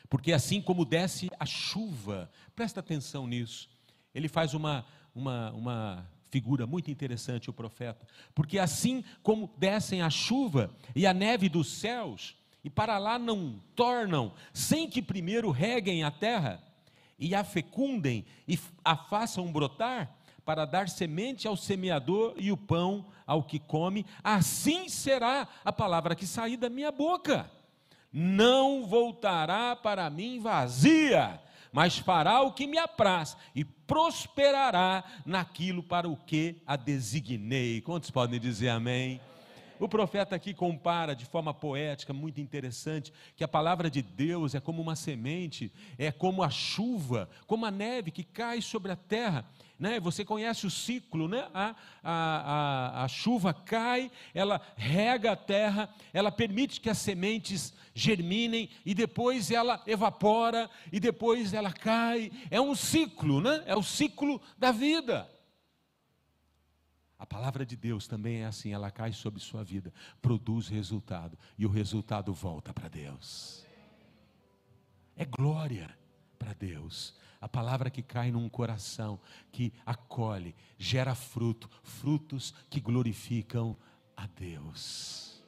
[0.07, 3.67] Porque assim como desce a chuva, presta atenção nisso,
[4.13, 10.09] ele faz uma, uma, uma figura muito interessante o profeta, porque assim como descem a
[10.09, 16.03] chuva e a neve dos céus, e para lá não tornam, sem que primeiro reguem
[16.03, 16.59] a terra,
[17.19, 23.05] e a fecundem e a façam brotar, para dar semente ao semeador e o pão
[23.27, 27.49] ao que come, assim será a palavra que sair da minha boca.
[28.11, 31.39] Não voltará para mim vazia,
[31.73, 37.81] mas fará o que me apraz e prosperará naquilo para o que a designei.
[37.81, 39.19] Quantos podem dizer amém?
[39.83, 44.61] O profeta aqui compara de forma poética, muito interessante, que a palavra de Deus é
[44.61, 49.45] como uma semente, é como a chuva, como a neve que cai sobre a terra.
[49.77, 49.99] Né?
[49.99, 51.49] Você conhece o ciclo, né?
[51.53, 52.13] A, a,
[53.01, 58.93] a, a chuva cai, ela rega a terra, ela permite que as sementes germinem e
[58.93, 62.31] depois ela evapora e depois ela cai.
[62.49, 63.61] É um ciclo, né?
[63.65, 65.29] É o ciclo da vida.
[67.23, 71.65] A palavra de Deus também é assim, ela cai sobre sua vida, produz resultado, e
[71.65, 73.65] o resultado volta para Deus.
[75.15, 75.89] É glória
[76.37, 77.15] para Deus.
[77.39, 79.17] A palavra que cai num coração,
[79.53, 83.77] que acolhe, gera fruto, frutos que glorificam
[84.17, 85.41] a Deus.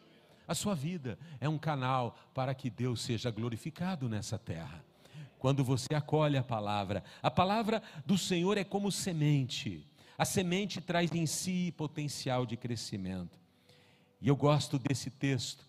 [0.48, 4.82] A sua vida é um canal para que Deus seja glorificado nessa terra.
[5.38, 9.86] Quando você acolhe a palavra, a palavra do Senhor é como semente.
[10.18, 13.40] A semente traz em si potencial de crescimento.
[14.22, 15.66] E eu gosto desse texto.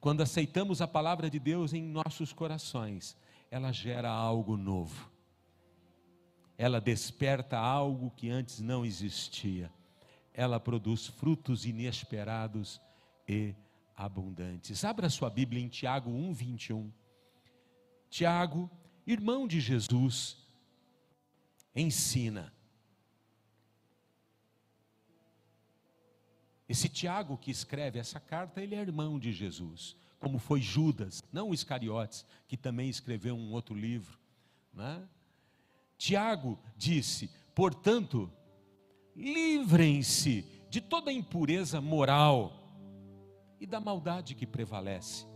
[0.00, 3.16] Quando aceitamos a palavra de Deus em nossos corações,
[3.50, 5.10] ela gera algo novo.
[6.56, 9.72] Ela desperta algo que antes não existia.
[10.34, 12.80] Ela produz frutos inesperados
[13.28, 13.54] e
[13.96, 14.84] abundantes.
[14.84, 16.92] Abra sua Bíblia em Tiago 1, 21.
[18.10, 18.70] Tiago,
[19.06, 20.36] irmão de Jesus,
[21.74, 22.52] ensina.
[26.68, 31.54] Esse Tiago que escreve essa carta, ele é irmão de Jesus, como foi Judas, não
[31.54, 34.18] Iscariotes, que também escreveu um outro livro.
[34.72, 35.08] Né?
[35.96, 38.30] Tiago disse: portanto,
[39.16, 42.52] livrem-se de toda impureza moral
[43.58, 45.26] e da maldade que prevalece,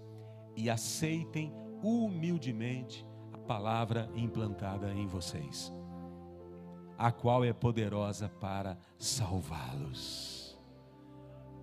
[0.55, 5.73] e aceitem humildemente a palavra implantada em vocês,
[6.99, 10.42] a qual é poderosa para salvá-los.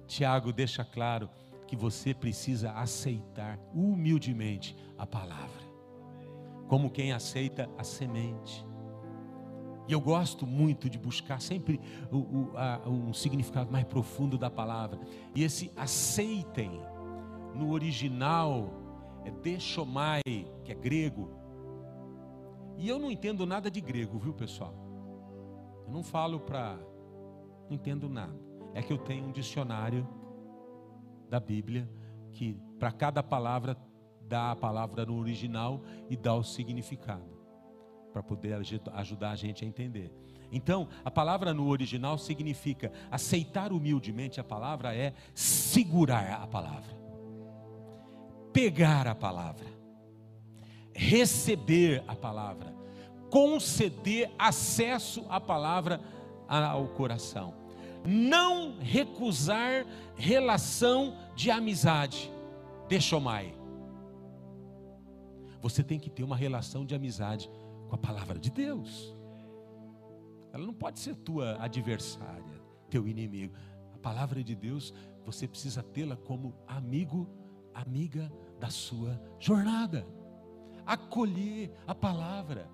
[0.10, 1.30] Tiago deixa claro
[1.68, 5.62] que você precisa aceitar humildemente a palavra,
[6.68, 8.66] como quem aceita a semente.
[9.88, 11.80] E eu gosto muito de buscar sempre
[12.12, 15.00] o, o, a, um significado mais profundo da palavra.
[15.36, 16.72] E esse aceitem,
[17.54, 18.74] no original,
[19.24, 20.22] é deixomai,
[20.64, 21.30] que é grego.
[22.78, 24.74] E eu não entendo nada de grego, viu pessoal?
[25.86, 26.80] Eu não falo para.
[27.68, 28.49] Não entendo nada.
[28.74, 30.08] É que eu tenho um dicionário
[31.30, 31.90] da Bíblia
[32.32, 33.78] que, para cada palavra,
[34.28, 37.40] dá a palavra no original e dá o significado
[38.12, 38.54] para poder
[38.94, 40.12] ajudar a gente a entender.
[40.52, 46.98] Então, a palavra no original significa aceitar humildemente a palavra é segurar a palavra,
[48.52, 49.68] pegar a palavra,
[50.94, 52.74] receber a palavra,
[53.30, 56.02] conceder acesso à palavra
[56.48, 57.54] ao coração,
[58.06, 59.86] não recusar
[60.16, 62.32] relação de amizade.
[62.88, 63.54] Deixomai.
[65.62, 67.50] Você tem que ter uma relação de amizade
[67.88, 69.16] com a palavra de Deus.
[70.52, 73.54] Ela não pode ser tua adversária, teu inimigo.
[73.94, 74.94] A palavra de Deus,
[75.26, 77.30] você precisa tê-la como amigo,
[77.74, 80.08] amiga da sua jornada.
[80.86, 82.68] Acolher a palavra,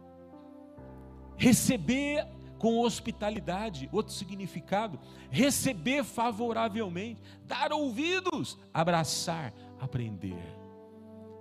[1.36, 2.26] receber
[2.58, 10.66] com hospitalidade, outro significado, receber favoravelmente, dar ouvidos, abraçar, aprender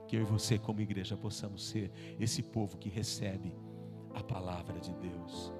[0.06, 3.52] que eu e você, como igreja, possamos ser esse povo que recebe
[4.14, 5.52] a palavra de Deus.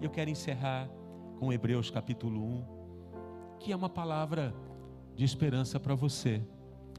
[0.00, 0.88] Eu quero encerrar
[1.38, 4.54] com Hebreus capítulo 1, que é uma palavra
[5.16, 6.40] de esperança para você.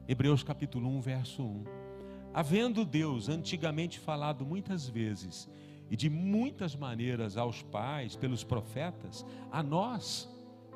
[0.08, 1.63] Hebreus capítulo 1, verso 1.
[2.34, 5.49] Havendo Deus antigamente falado muitas vezes
[5.91, 10.27] e de muitas maneiras aos pais, pelos profetas, a nós,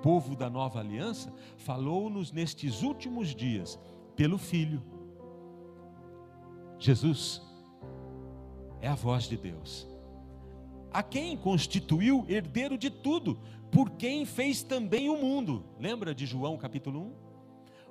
[0.04, 3.80] povo da nova aliança, falou-nos nestes últimos dias
[4.16, 4.84] pelo Filho
[6.80, 7.42] Jesus
[8.82, 9.88] é a voz de Deus.
[10.92, 13.40] A quem constituiu herdeiro de tudo,
[13.72, 15.66] por quem fez também o mundo.
[15.80, 17.25] Lembra de João capítulo 1?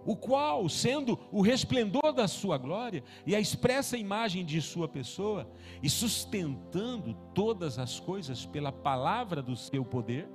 [0.05, 5.51] O qual, sendo o resplendor da sua glória e a expressa imagem de sua pessoa,
[5.83, 10.29] e sustentando todas as coisas pela palavra do seu poder,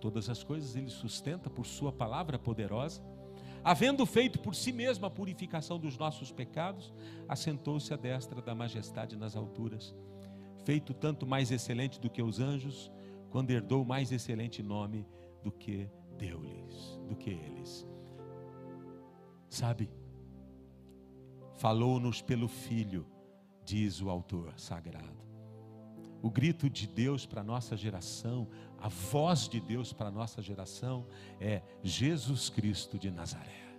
[0.00, 3.02] todas as coisas ele sustenta por sua palavra poderosa
[3.64, 6.92] havendo feito por si mesmo a purificação dos nossos pecados,
[7.28, 9.94] assentou-se à destra da majestade nas alturas,
[10.64, 12.90] feito tanto mais excelente do que os anjos,
[13.30, 15.06] quando herdou mais excelente nome
[15.42, 17.86] do que deu-lhes, do que eles.
[19.48, 19.90] Sabe?
[21.56, 23.06] Falou-nos pelo Filho,
[23.64, 25.18] diz o autor sagrado.
[26.20, 30.42] O grito de Deus para a nossa geração, a voz de Deus para a nossa
[30.42, 31.06] geração
[31.40, 33.72] é Jesus Cristo de Nazaré,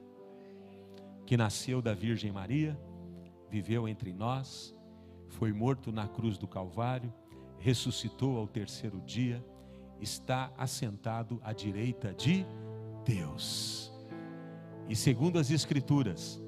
[1.26, 2.80] que nasceu da Virgem Maria,
[3.50, 4.76] viveu entre nós,
[5.28, 7.14] foi morto na cruz do Calvário,
[7.58, 9.46] ressuscitou ao terceiro dia,
[10.00, 12.46] está assentado à direita de
[13.04, 13.99] Deus.
[14.90, 16.42] E segundo as Escrituras,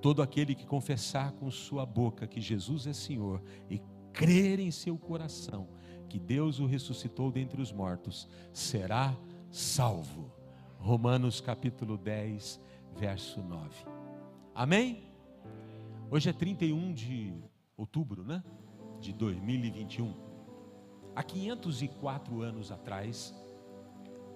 [0.00, 4.96] todo aquele que confessar com sua boca que Jesus é Senhor e crer em seu
[4.96, 5.68] coração
[6.08, 9.14] que Deus o ressuscitou dentre os mortos, será
[9.50, 10.32] salvo.
[10.78, 12.60] Romanos capítulo 10,
[12.96, 13.84] verso 9.
[14.54, 15.02] Amém?
[16.10, 17.34] Hoje é 31 de
[17.76, 18.42] outubro, né?
[19.00, 20.14] De 2021.
[21.14, 23.34] Há 504 anos atrás,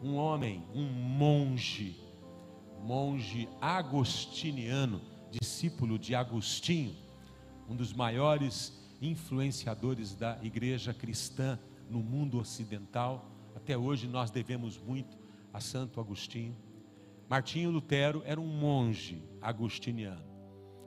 [0.02, 2.11] um homem, um monge,
[2.82, 6.96] monge agostiniano, discípulo de Agostinho,
[7.68, 11.58] um dos maiores influenciadores da igreja cristã
[11.88, 13.30] no mundo ocidental.
[13.54, 15.16] Até hoje nós devemos muito
[15.52, 16.56] a Santo Agostinho.
[17.28, 20.24] Martinho Lutero era um monge agostiniano.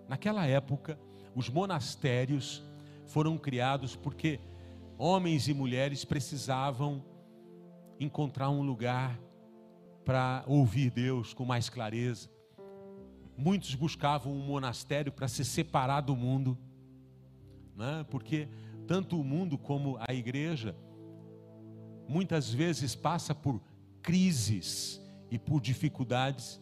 [0.08, 1.00] Naquela época,
[1.34, 2.62] os monastérios
[3.08, 4.40] foram criados porque
[4.98, 7.04] homens e mulheres precisavam
[8.00, 9.20] encontrar um lugar
[10.06, 12.30] para ouvir Deus com mais clareza.
[13.36, 16.58] Muitos buscavam um monastério para se separar do mundo,
[17.76, 18.06] né?
[18.10, 18.48] porque
[18.88, 20.76] tanto o mundo como a igreja
[22.08, 23.60] muitas vezes passa por
[24.02, 25.02] crises
[25.32, 26.62] e por dificuldades.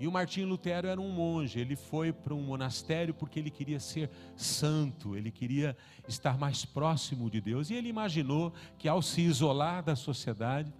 [0.00, 3.78] E o Martinho Lutero era um monge, ele foi para um monastério porque ele queria
[3.78, 5.76] ser santo, ele queria
[6.08, 10.74] estar mais próximo de Deus, e ele imaginou que ao se isolar da sociedade,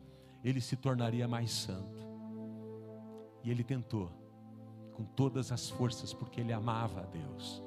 [0.44, 2.04] ele se tornaria mais santo.
[3.42, 4.10] E ele tentou,
[4.92, 7.62] com todas as forças, porque ele amava a Deus.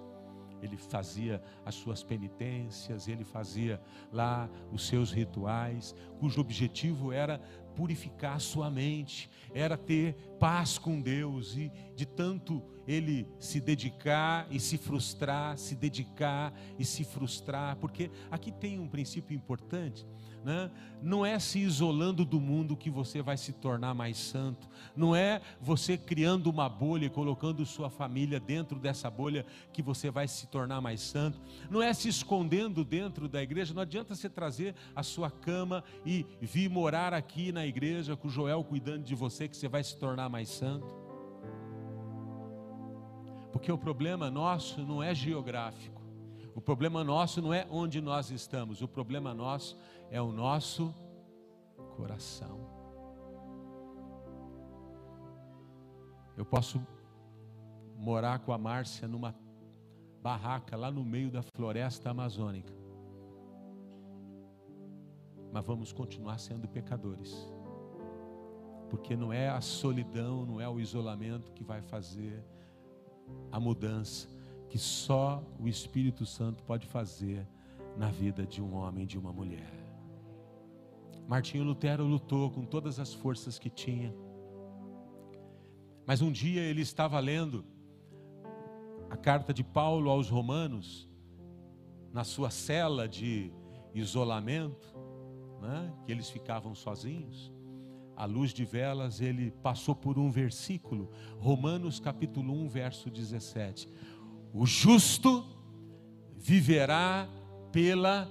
[0.61, 7.39] Ele fazia as suas penitências, ele fazia lá os seus rituais, cujo objetivo era
[7.75, 14.59] purificar sua mente, era ter paz com Deus e de tanto ele se dedicar e
[14.59, 20.07] se frustrar, se dedicar e se frustrar, porque aqui tem um princípio importante.
[20.47, 20.71] Né?
[21.03, 25.41] Não é se isolando do mundo que você vai se tornar mais santo, não é
[25.59, 30.47] você criando uma bolha e colocando sua família dentro dessa bolha que você vai se
[30.47, 31.37] tornar mais santo,
[31.69, 36.25] não é se escondendo dentro da igreja, não adianta você trazer a sua cama e
[36.39, 39.97] vir morar aqui na igreja com o Joel cuidando de você que você vai se
[39.97, 40.87] tornar mais santo.
[43.51, 45.96] Porque o problema nosso não é geográfico.
[46.57, 48.81] O problema nosso não é onde nós estamos.
[48.81, 49.77] O problema nosso
[50.09, 50.91] é o nosso
[51.95, 52.67] coração.
[56.35, 56.81] Eu posso
[57.95, 59.35] morar com a Márcia numa
[60.19, 62.73] barraca lá no meio da floresta amazônica.
[65.53, 67.35] Mas vamos continuar sendo pecadores.
[68.89, 72.43] Porque não é a solidão, não é o isolamento que vai fazer
[73.51, 74.36] a mudança
[74.69, 77.47] que só o Espírito Santo pode fazer
[77.95, 79.73] na vida de um homem e de uma mulher.
[81.27, 84.13] Martinho Lutero lutou com todas as forças que tinha.
[86.05, 87.65] Mas um dia ele estava lendo
[89.09, 91.09] a carta de Paulo aos Romanos,
[92.13, 93.51] na sua cela de
[93.93, 94.95] isolamento,
[95.61, 97.51] né, que eles ficavam sozinhos
[98.17, 103.87] à luz de velas, ele passou por um versículo, Romanos capítulo 1, verso 17.
[104.53, 105.45] O justo
[106.35, 107.27] viverá
[107.71, 108.29] pela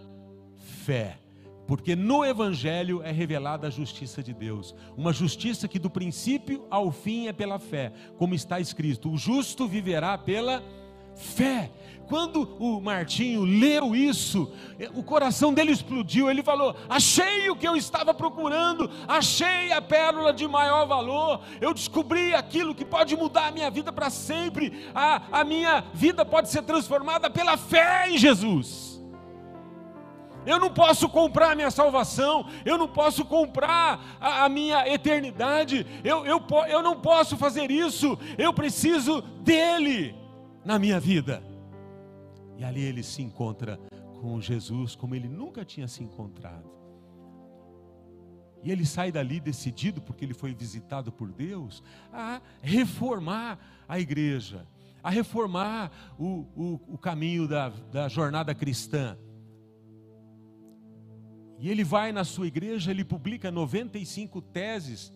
[0.84, 1.18] fé.
[1.66, 6.92] Porque no Evangelho é revelada a justiça de Deus, uma justiça que do princípio ao
[6.92, 10.85] fim é pela fé, como está escrito: o justo viverá pela fé.
[12.08, 14.52] Quando o Martinho leu isso,
[14.94, 16.30] o coração dele explodiu.
[16.30, 21.40] Ele falou: Achei o que eu estava procurando, achei a pérola de maior valor.
[21.60, 24.88] Eu descobri aquilo que pode mudar a minha vida para sempre.
[24.94, 28.94] A, a minha vida pode ser transformada pela fé em Jesus.
[30.46, 36.24] Eu não posso comprar minha salvação, eu não posso comprar a, a minha eternidade, eu,
[36.24, 40.14] eu, eu não posso fazer isso, eu preciso dEle
[40.66, 41.40] na minha vida.
[42.58, 43.78] E ali ele se encontra
[44.20, 46.68] com Jesus como ele nunca tinha se encontrado.
[48.64, 54.66] E ele sai dali decidido, porque ele foi visitado por Deus, a reformar a igreja,
[55.04, 59.16] a reformar o, o, o caminho da, da jornada cristã.
[61.60, 65.12] E ele vai na sua igreja, ele publica 95 teses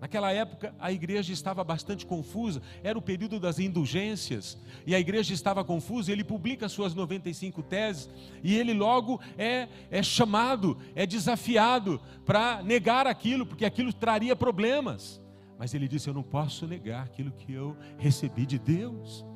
[0.00, 5.34] Naquela época a igreja estava bastante confusa, era o período das indulgências, e a igreja
[5.34, 8.08] estava confusa, ele publica suas 95 teses,
[8.42, 15.20] e ele logo é, é chamado, é desafiado para negar aquilo, porque aquilo traria problemas.
[15.58, 19.26] Mas ele disse: Eu não posso negar aquilo que eu recebi de Deus.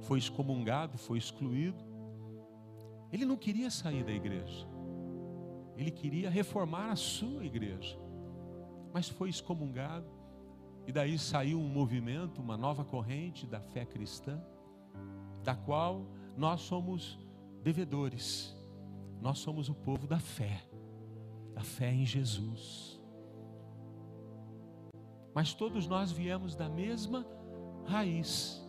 [0.00, 1.84] Foi excomungado, foi excluído.
[3.12, 4.66] Ele não queria sair da igreja,
[5.76, 8.05] ele queria reformar a sua igreja
[8.96, 10.06] mas foi excomungado.
[10.86, 14.42] E daí saiu um movimento, uma nova corrente da fé cristã,
[15.44, 17.18] da qual nós somos
[17.62, 18.56] devedores.
[19.20, 20.66] Nós somos o povo da fé,
[21.52, 22.98] da fé em Jesus.
[25.34, 27.26] Mas todos nós viemos da mesma
[27.84, 28.66] raiz.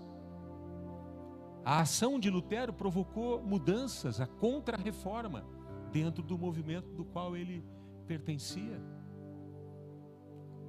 [1.63, 5.45] A ação de Lutero provocou mudanças, a contra-reforma,
[5.89, 7.63] dentro do movimento do qual ele
[8.05, 8.96] pertencia.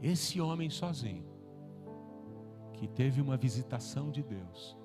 [0.03, 1.27] Esse homem sozinho,
[2.75, 4.77] que teve uma visitação de Deus,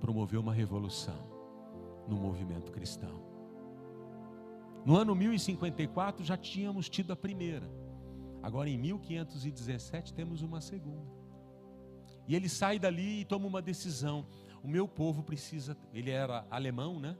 [0.00, 1.28] promoveu uma revolução
[2.08, 3.22] no movimento cristão.
[4.84, 7.70] No ano 1054 já tínhamos tido a primeira.
[8.42, 11.12] Agora em 1517 temos uma segunda.
[12.26, 14.26] E ele sai dali e toma uma decisão.
[14.62, 17.16] O meu povo precisa, ele era alemão, né?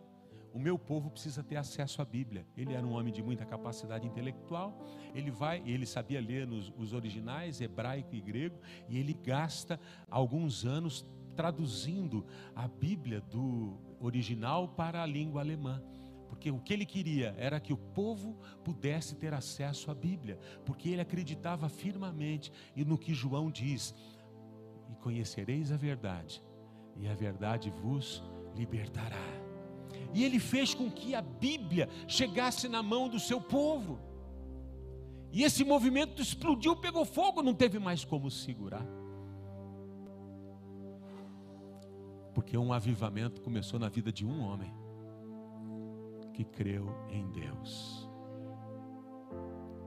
[0.53, 2.47] O meu povo precisa ter acesso à Bíblia.
[2.57, 4.85] Ele era um homem de muita capacidade intelectual.
[5.15, 9.79] Ele vai, ele sabia ler nos, os originais hebraico e grego, e ele gasta
[10.11, 15.83] alguns anos traduzindo a Bíblia do original para a língua alemã.
[16.29, 20.89] Porque o que ele queria era que o povo pudesse ter acesso à Bíblia, porque
[20.89, 23.95] ele acreditava firmemente e no que João diz:
[24.89, 26.43] "E conhecereis a verdade,
[26.97, 28.23] e a verdade vos
[28.57, 29.50] libertará".
[30.13, 33.99] E ele fez com que a Bíblia chegasse na mão do seu povo.
[35.33, 38.85] E esse movimento explodiu, pegou fogo, não teve mais como segurar.
[42.35, 44.73] Porque um avivamento começou na vida de um homem
[46.33, 48.09] que creu em Deus.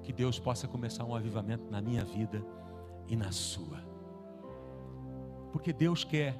[0.04, 2.45] Que Deus possa começar um avivamento na minha vida
[3.08, 3.84] e na sua.
[5.51, 6.38] Porque Deus quer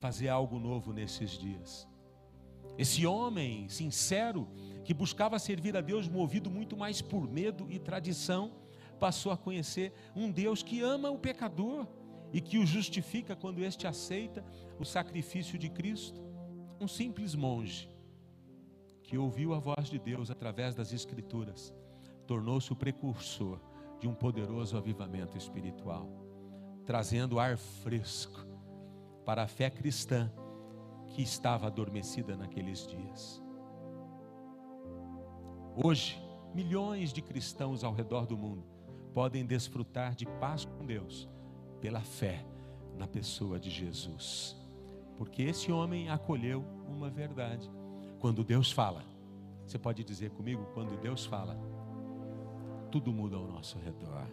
[0.00, 1.88] fazer algo novo nesses dias.
[2.78, 4.46] Esse homem sincero,
[4.84, 8.52] que buscava servir a Deus movido muito mais por medo e tradição,
[9.00, 11.88] passou a conhecer um Deus que ama o pecador
[12.32, 14.44] e que o justifica quando este aceita
[14.78, 16.22] o sacrifício de Cristo.
[16.80, 17.90] Um simples monge
[19.02, 21.74] que ouviu a voz de Deus através das Escrituras
[22.26, 23.58] tornou-se o precursor
[23.98, 26.06] de um poderoso avivamento espiritual,
[26.84, 28.46] trazendo ar fresco
[29.24, 30.30] para a fé cristã
[31.10, 33.42] que estava adormecida naqueles dias.
[35.82, 36.20] Hoje,
[36.54, 38.64] milhões de cristãos ao redor do mundo
[39.14, 41.28] podem desfrutar de paz com Deus
[41.80, 42.44] pela fé
[42.96, 44.56] na pessoa de Jesus.
[45.16, 47.70] Porque esse homem acolheu uma verdade.
[48.20, 49.04] Quando Deus fala,
[49.64, 51.56] você pode dizer comigo, quando Deus fala,
[52.90, 54.26] tudo muda ao nosso redor.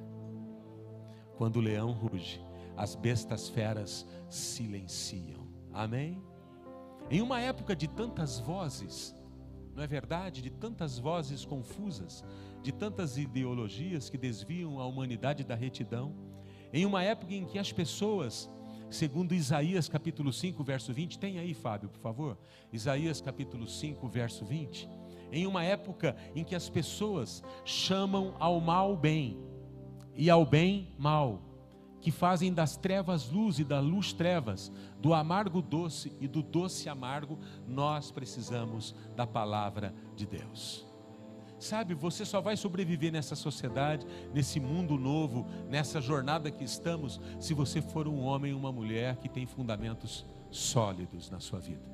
[1.38, 2.42] Quando o leão ruge,
[2.78, 5.48] as bestas feras silenciam.
[5.74, 6.22] Amém?
[7.10, 9.16] Em uma época de tantas vozes,
[9.76, 10.42] não é verdade?
[10.42, 12.24] De tantas vozes confusas,
[12.64, 16.16] de tantas ideologias que desviam a humanidade da retidão,
[16.74, 18.50] em uma época em que as pessoas,
[18.90, 22.38] segundo Isaías capítulo 5, verso 20, tem aí, Fábio, por favor.
[22.74, 24.90] Isaías capítulo 5, verso 20.
[25.32, 29.40] Em uma época em que as pessoas chamam ao mal bem
[30.16, 31.42] e ao bem mal,
[32.06, 36.88] que fazem das trevas luz e da luz trevas, do amargo doce e do doce
[36.88, 40.86] amargo, nós precisamos da palavra de Deus.
[41.58, 47.56] Sabe, você só vai sobreviver nessa sociedade, nesse mundo novo, nessa jornada que estamos, se
[47.56, 51.90] você for um homem ou uma mulher que tem fundamentos sólidos na sua vida.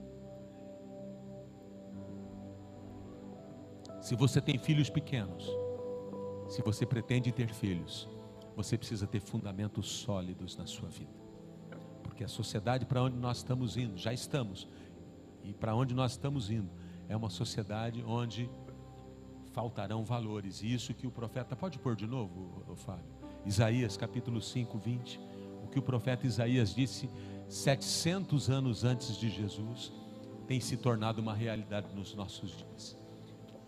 [4.02, 5.50] Se você tem filhos pequenos,
[6.50, 8.10] se você pretende ter filhos,
[8.64, 11.12] você precisa ter fundamentos sólidos na sua vida.
[12.04, 14.68] Porque a sociedade para onde nós estamos indo, já estamos,
[15.44, 16.70] e para onde nós estamos indo,
[17.08, 18.50] é uma sociedade onde
[19.52, 20.62] faltarão valores.
[20.62, 23.06] E isso que o profeta, pode pôr de novo, Fábio?
[23.46, 25.20] Isaías capítulo 5, 20.
[25.64, 27.10] O que o profeta Isaías disse
[27.50, 29.92] 700 anos antes de Jesus
[30.48, 32.98] tem se tornado uma realidade nos nossos dias.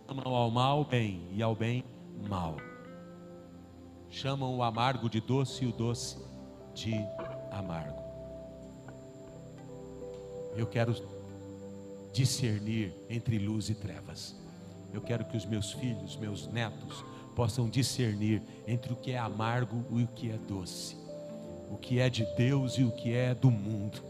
[0.06, 1.82] Chamam ao mal bem e ao bem
[2.28, 2.56] mal.
[4.14, 6.16] Chamam o amargo de doce e o doce
[6.72, 6.94] de
[7.50, 8.00] amargo.
[10.54, 10.94] Eu quero
[12.12, 14.36] discernir entre luz e trevas.
[14.92, 17.04] Eu quero que os meus filhos, meus netos,
[17.34, 20.96] possam discernir entre o que é amargo e o que é doce,
[21.68, 24.00] o que é de Deus e o que é do mundo,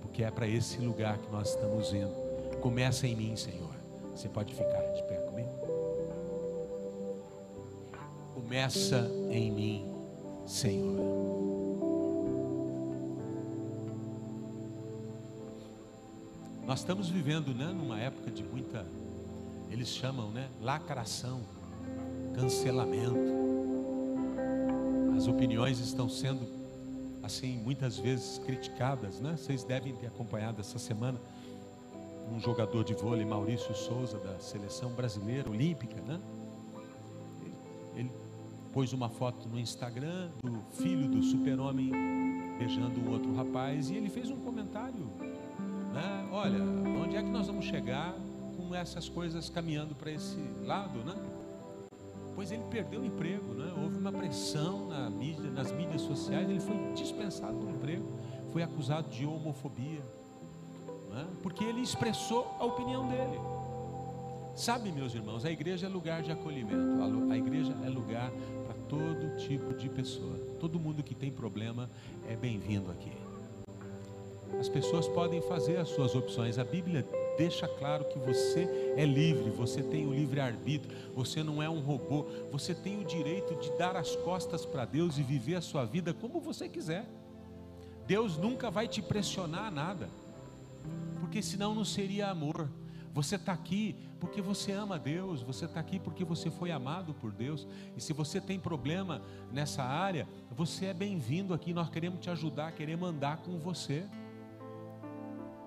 [0.00, 2.12] porque é para esse lugar que nós estamos indo.
[2.60, 3.76] Começa em mim, Senhor.
[4.16, 5.61] Você pode ficar de pé comigo?
[8.52, 9.90] Começa em mim,
[10.46, 11.00] Senhor.
[16.66, 18.84] Nós estamos vivendo né, numa época de muita
[19.70, 20.50] eles chamam, né?
[20.60, 21.40] Lacração,
[22.34, 23.16] cancelamento.
[25.16, 26.46] As opiniões estão sendo,
[27.22, 29.34] assim, muitas vezes criticadas, né?
[29.34, 31.18] Vocês devem ter acompanhado essa semana
[32.30, 36.20] um jogador de vôlei, Maurício Souza, da seleção brasileira olímpica, né?
[38.72, 41.92] Pôs uma foto no Instagram do filho do super-homem
[42.58, 45.10] beijando um outro rapaz e ele fez um comentário,
[45.92, 46.28] né?
[46.32, 46.58] Olha,
[47.02, 48.14] onde é que nós vamos chegar
[48.56, 51.14] com essas coisas caminhando para esse lado, né?
[52.34, 53.74] Pois ele perdeu o emprego, né?
[53.76, 58.08] houve uma pressão na mídia, nas mídias sociais, ele foi dispensado do emprego,
[58.52, 60.00] foi acusado de homofobia,
[61.10, 61.26] né?
[61.42, 63.38] porque ele expressou a opinião dele.
[64.54, 68.30] Sabe, meus irmãos, a igreja é lugar de acolhimento, a igreja é lugar
[68.92, 70.36] todo tipo de pessoa.
[70.60, 71.88] Todo mundo que tem problema
[72.28, 73.10] é bem-vindo aqui.
[74.60, 76.58] As pessoas podem fazer as suas opções.
[76.58, 81.62] A Bíblia deixa claro que você é livre, você tem o livre arbítrio, você não
[81.62, 85.54] é um robô, você tem o direito de dar as costas para Deus e viver
[85.54, 87.06] a sua vida como você quiser.
[88.06, 90.10] Deus nunca vai te pressionar a nada,
[91.18, 92.68] porque senão não seria amor.
[93.12, 97.30] Você está aqui porque você ama Deus, você está aqui porque você foi amado por
[97.30, 97.66] Deus.
[97.96, 99.20] E se você tem problema
[99.52, 101.74] nessa área, você é bem-vindo aqui.
[101.74, 104.06] Nós queremos te ajudar, queremos andar com você.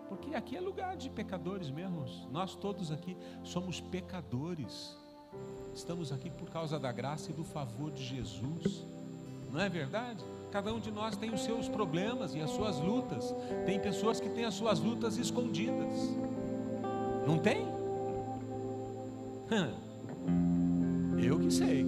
[0.10, 2.06] Porque aqui é lugar de pecadores mesmo.
[2.32, 4.98] Nós todos aqui somos pecadores.
[5.74, 8.88] Estamos aqui por causa da graça e do favor de Jesus.
[9.52, 10.24] Não é verdade?
[10.52, 13.36] Cada um de nós tem os seus problemas e as suas lutas.
[13.66, 16.16] Tem pessoas que têm as suas lutas escondidas.
[17.26, 17.66] Não tem?
[21.22, 21.86] Eu que sei.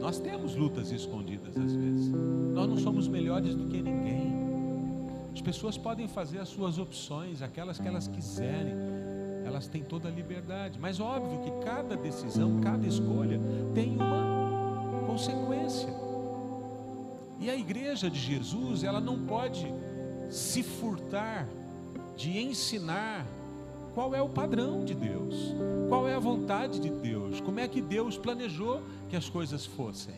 [0.00, 2.08] Nós temos lutas escondidas às vezes.
[2.54, 4.32] Nós não somos melhores do que ninguém.
[5.32, 8.74] As pessoas podem fazer as suas opções, aquelas que elas quiserem,
[9.44, 13.40] elas têm toda a liberdade, mas óbvio que cada decisão, cada escolha
[13.74, 15.88] tem uma consequência.
[17.38, 19.66] E a igreja de Jesus, ela não pode
[20.30, 21.48] se furtar
[22.16, 23.26] de ensinar
[23.94, 25.54] qual é o padrão de Deus,
[25.88, 30.14] qual é a vontade de Deus, como é que Deus planejou que as coisas fossem.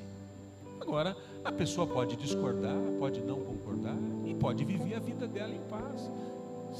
[0.80, 3.96] Agora, a pessoa pode discordar, pode não concordar
[4.26, 6.10] e pode viver a vida dela em paz,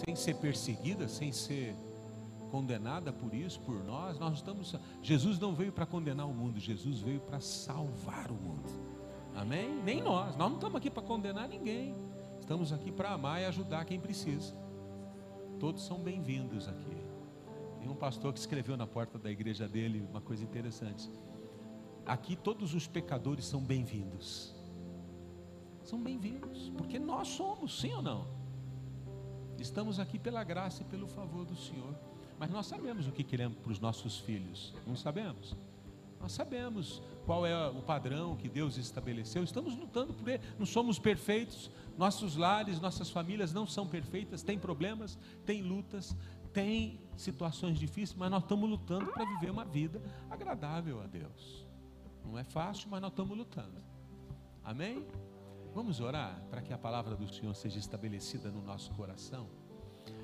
[0.05, 1.75] sem ser perseguida, sem ser
[2.51, 4.19] condenada por isso, por nós.
[4.19, 8.69] Nós estamos Jesus não veio para condenar o mundo, Jesus veio para salvar o mundo.
[9.35, 9.81] Amém?
[9.83, 10.37] Nem nós.
[10.37, 11.95] Nós não estamos aqui para condenar ninguém.
[12.41, 14.55] Estamos aqui para amar e ajudar quem precisa.
[15.63, 16.97] Todos são bem-vindos aqui.
[17.79, 21.09] Tem um pastor que escreveu na porta da igreja dele uma coisa interessante.
[22.05, 24.53] Aqui todos os pecadores são bem-vindos.
[25.85, 28.27] São bem-vindos, porque nós somos, sim ou não?
[29.57, 31.95] Estamos aqui pela graça e pelo favor do Senhor.
[32.41, 35.55] Mas nós sabemos o que queremos para os nossos filhos, não sabemos?
[36.21, 40.99] Nós sabemos qual é o padrão que Deus estabeleceu, estamos lutando por ele, não somos
[40.99, 46.17] perfeitos, nossos lares, nossas famílias não são perfeitas, tem problemas, tem lutas,
[46.53, 51.67] tem situações difíceis, mas nós estamos lutando para viver uma vida agradável a Deus.
[52.25, 53.83] Não é fácil, mas nós estamos lutando.
[54.63, 55.07] Amém?
[55.75, 59.49] Vamos orar para que a palavra do Senhor seja estabelecida no nosso coração.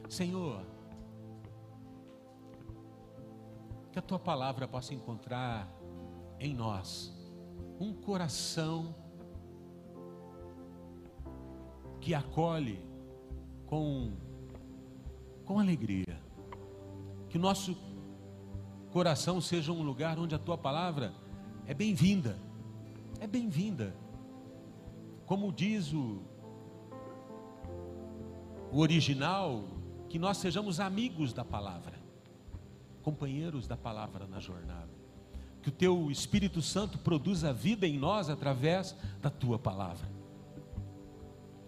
[0.09, 0.65] Senhor,
[3.91, 5.69] que a tua palavra possa encontrar
[6.39, 7.13] em nós
[7.81, 8.95] um coração
[12.01, 12.81] que acolhe
[13.67, 14.13] com,
[15.45, 16.19] com alegria.
[17.29, 17.77] Que nosso
[18.91, 21.13] coração seja um lugar onde a tua palavra
[21.67, 22.39] é bem-vinda.
[23.21, 23.95] É bem-vinda.
[25.27, 26.23] Como diz o,
[28.73, 29.65] o original,
[30.09, 31.99] que nós sejamos amigos da palavra,
[33.03, 34.89] companheiros da palavra na jornada.
[35.61, 40.18] Que o teu Espírito Santo produza vida em nós através da tua palavra.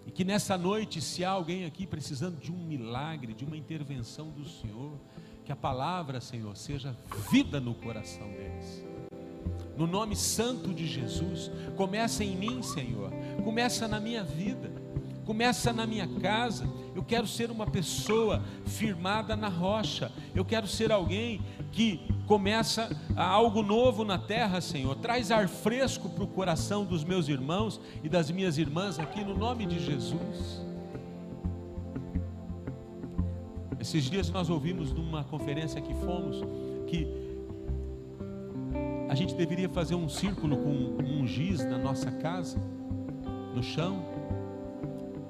[0.07, 4.31] E que nessa noite, se há alguém aqui precisando de um milagre, de uma intervenção
[4.31, 4.99] do Senhor,
[5.45, 6.97] que a palavra, Senhor, seja
[7.31, 8.85] vida no coração deles
[9.81, 11.51] no nome santo de Jesus.
[11.75, 13.11] Começa em mim, Senhor.
[13.43, 14.71] Começa na minha vida.
[15.25, 16.69] Começa na minha casa.
[16.95, 20.13] Eu quero ser uma pessoa firmada na rocha.
[20.35, 21.41] Eu quero ser alguém
[21.73, 21.99] que
[22.31, 24.95] começa algo novo na terra, Senhor.
[24.95, 29.37] Traz ar fresco para o coração dos meus irmãos e das minhas irmãs aqui no
[29.37, 30.65] nome de Jesus.
[33.81, 36.41] Esses dias nós ouvimos numa conferência que fomos
[36.87, 37.09] que
[39.09, 42.59] a gente deveria fazer um círculo com um giz na nossa casa,
[43.57, 44.05] no chão,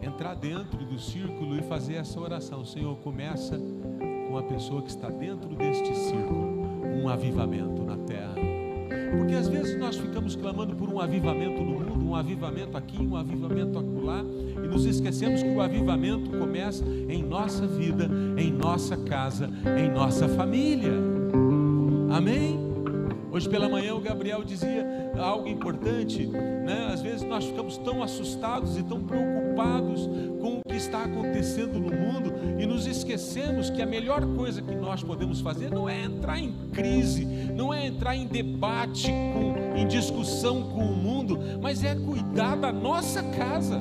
[0.03, 2.63] entrar dentro do círculo e fazer essa oração.
[2.63, 3.59] Senhor, começa
[4.29, 6.50] com a pessoa que está dentro deste círculo,
[6.93, 8.34] um avivamento na terra.
[9.16, 13.16] Porque às vezes nós ficamos clamando por um avivamento no mundo, um avivamento aqui, um
[13.16, 14.24] avivamento acolá,
[14.62, 20.28] e nos esquecemos que o avivamento começa em nossa vida, em nossa casa, em nossa
[20.28, 20.93] família.
[22.11, 22.59] Amém?
[23.32, 24.84] Hoje pela manhã o Gabriel dizia
[25.16, 26.91] algo importante, né?
[26.93, 30.09] Às vezes nós ficamos tão assustados e tão preocupados
[30.41, 30.60] com
[30.91, 35.70] está acontecendo no mundo e nos esquecemos que a melhor coisa que nós podemos fazer
[35.70, 40.97] não é entrar em crise, não é entrar em debate, com, em discussão com o
[40.97, 43.80] mundo, mas é cuidar da nossa casa.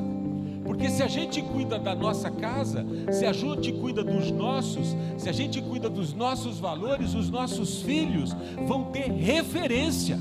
[0.63, 5.27] Porque se a gente cuida da nossa casa, se a gente cuida dos nossos, se
[5.27, 8.35] a gente cuida dos nossos valores, os nossos filhos
[8.67, 10.19] vão ter referência.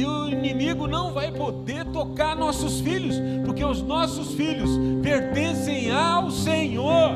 [0.00, 4.70] E o inimigo não vai poder tocar nossos filhos, porque os nossos filhos
[5.02, 7.10] pertencem ao Senhor.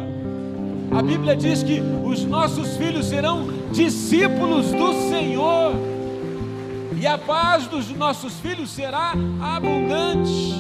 [0.91, 5.73] A Bíblia diz que os nossos filhos serão discípulos do Senhor
[7.01, 10.55] e a paz dos nossos filhos será abundante.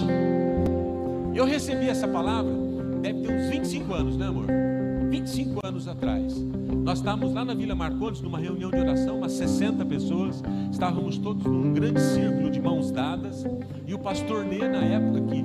[1.34, 2.54] Eu recebi essa palavra,
[3.02, 4.46] deve ter uns 25 anos, né, amor?
[5.10, 6.32] 25 anos atrás.
[6.84, 11.42] Nós estávamos lá na Vila Marcondes, numa reunião de oração, umas 60 pessoas, estávamos todos
[11.42, 13.42] num grande círculo de mãos dadas,
[13.86, 15.36] e o pastor Nê, na época que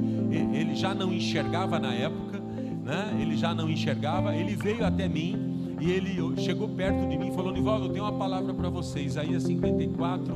[0.54, 2.40] ele já não enxergava na época,
[2.84, 3.18] né?
[3.22, 7.32] Ele já não enxergava, ele veio até mim e ele chegou perto de mim e
[7.34, 9.00] falou: Nivaldo, eu tenho uma palavra para você.
[9.00, 10.34] Isaías 54,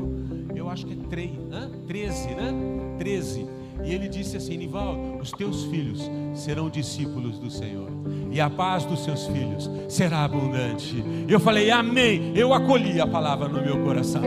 [0.55, 1.69] eu acho que é 3, hã?
[1.85, 2.53] 13, né?
[2.97, 3.45] 13.
[3.83, 7.89] E ele disse assim: Nivaldo, os teus filhos serão discípulos do Senhor,
[8.31, 11.03] e a paz dos seus filhos será abundante.
[11.27, 12.31] Eu falei, Amém.
[12.35, 14.23] Eu acolhi a palavra no meu coração.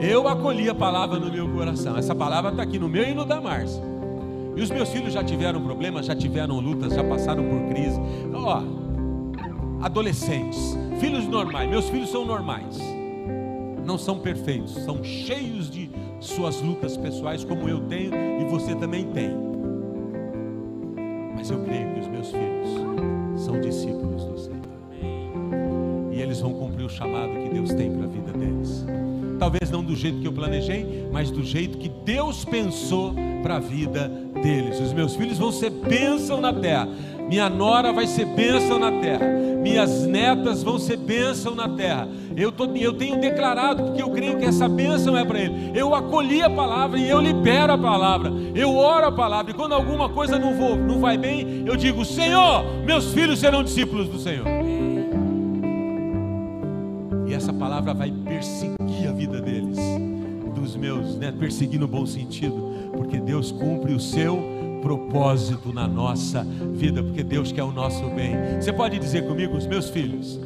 [0.00, 1.96] Eu acolhi a palavra no meu coração.
[1.96, 3.82] Essa palavra está aqui no meu e no da Márcia.
[4.56, 7.98] E os meus filhos já tiveram problemas, já tiveram lutas, já passaram por crise.
[8.34, 8.62] Ó,
[9.82, 11.68] adolescentes, filhos normais.
[11.68, 12.78] Meus filhos são normais
[13.84, 15.90] não são perfeitos, são cheios de
[16.26, 19.30] suas lutas pessoais, como eu tenho e você também tem.
[21.36, 24.60] Mas eu creio que os meus filhos são discípulos do Senhor.
[26.12, 28.84] E eles vão cumprir o chamado que Deus tem para a vida deles.
[29.38, 33.60] Talvez não do jeito que eu planejei, mas do jeito que Deus pensou para a
[33.60, 34.08] vida
[34.42, 34.80] deles.
[34.80, 36.88] Os meus filhos vão ser bênção na terra.
[37.28, 39.26] Minha nora vai ser bênção na terra.
[39.62, 42.06] Minhas netas vão ser bênção na terra.
[42.36, 45.72] Eu, tô, eu tenho declarado, porque eu creio que essa bênção é para ele.
[45.74, 48.30] Eu acolhi a palavra e eu libero a palavra.
[48.54, 49.52] Eu oro a palavra.
[49.52, 53.64] E quando alguma coisa não, vou, não vai bem, eu digo: Senhor, meus filhos serão
[53.64, 54.46] discípulos do Senhor.
[57.26, 59.78] E essa palavra vai perseguir a vida deles,
[60.54, 61.32] dos meus, né?
[61.32, 64.53] perseguir no bom sentido, porque Deus cumpre o seu
[64.84, 68.36] propósito na nossa vida, porque Deus quer o nosso bem.
[68.60, 70.38] Você pode dizer comigo: os meus filhos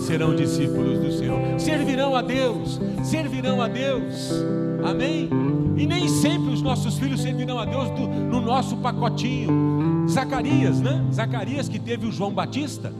[0.00, 4.32] serão discípulos do Senhor, servirão a Deus, servirão a Deus,
[4.82, 5.28] amém?
[5.76, 10.08] E nem sempre os nossos filhos servirão a Deus do, no nosso pacotinho.
[10.08, 11.04] Zacarias, né?
[11.12, 12.92] Zacarias que teve o João Batista.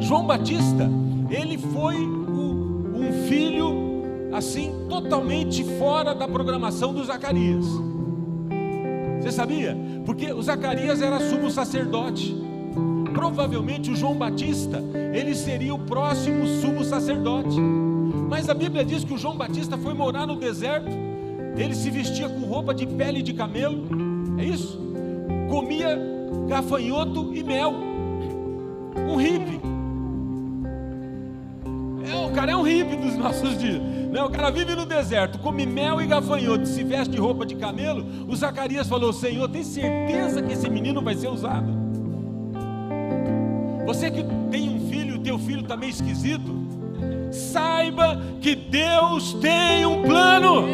[0.00, 0.88] João Batista,
[1.30, 4.00] ele foi o, um filho
[4.32, 7.89] assim totalmente fora da programação do Zacarias.
[9.20, 9.76] Você sabia?
[10.06, 12.34] Porque o Zacarias era sumo sacerdote.
[13.12, 17.60] Provavelmente o João Batista, ele seria o próximo sumo sacerdote.
[18.28, 20.90] Mas a Bíblia diz que o João Batista foi morar no deserto.
[21.56, 23.84] Ele se vestia com roupa de pele de camelo.
[24.38, 24.80] É isso?
[25.50, 25.98] Comia
[26.48, 27.74] gafanhoto e mel.
[28.96, 29.60] Um hippie.
[32.10, 33.82] É, o cara é um hippie dos nossos dias.
[34.10, 37.54] Não, o cara vive no deserto, come mel e gafanhoto, se veste de roupa de
[37.54, 38.04] camelo.
[38.28, 41.80] O Zacarias falou: Senhor, tem certeza que esse menino vai ser usado?
[43.86, 46.60] Você que tem um filho, o teu filho está meio esquisito,
[47.30, 50.66] saiba que Deus tem um plano.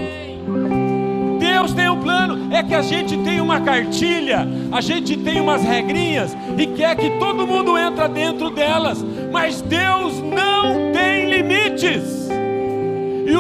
[1.38, 5.62] Deus tem um plano, é que a gente tem uma cartilha, a gente tem umas
[5.62, 12.35] regrinhas e quer que todo mundo entra dentro delas, mas Deus não tem limites.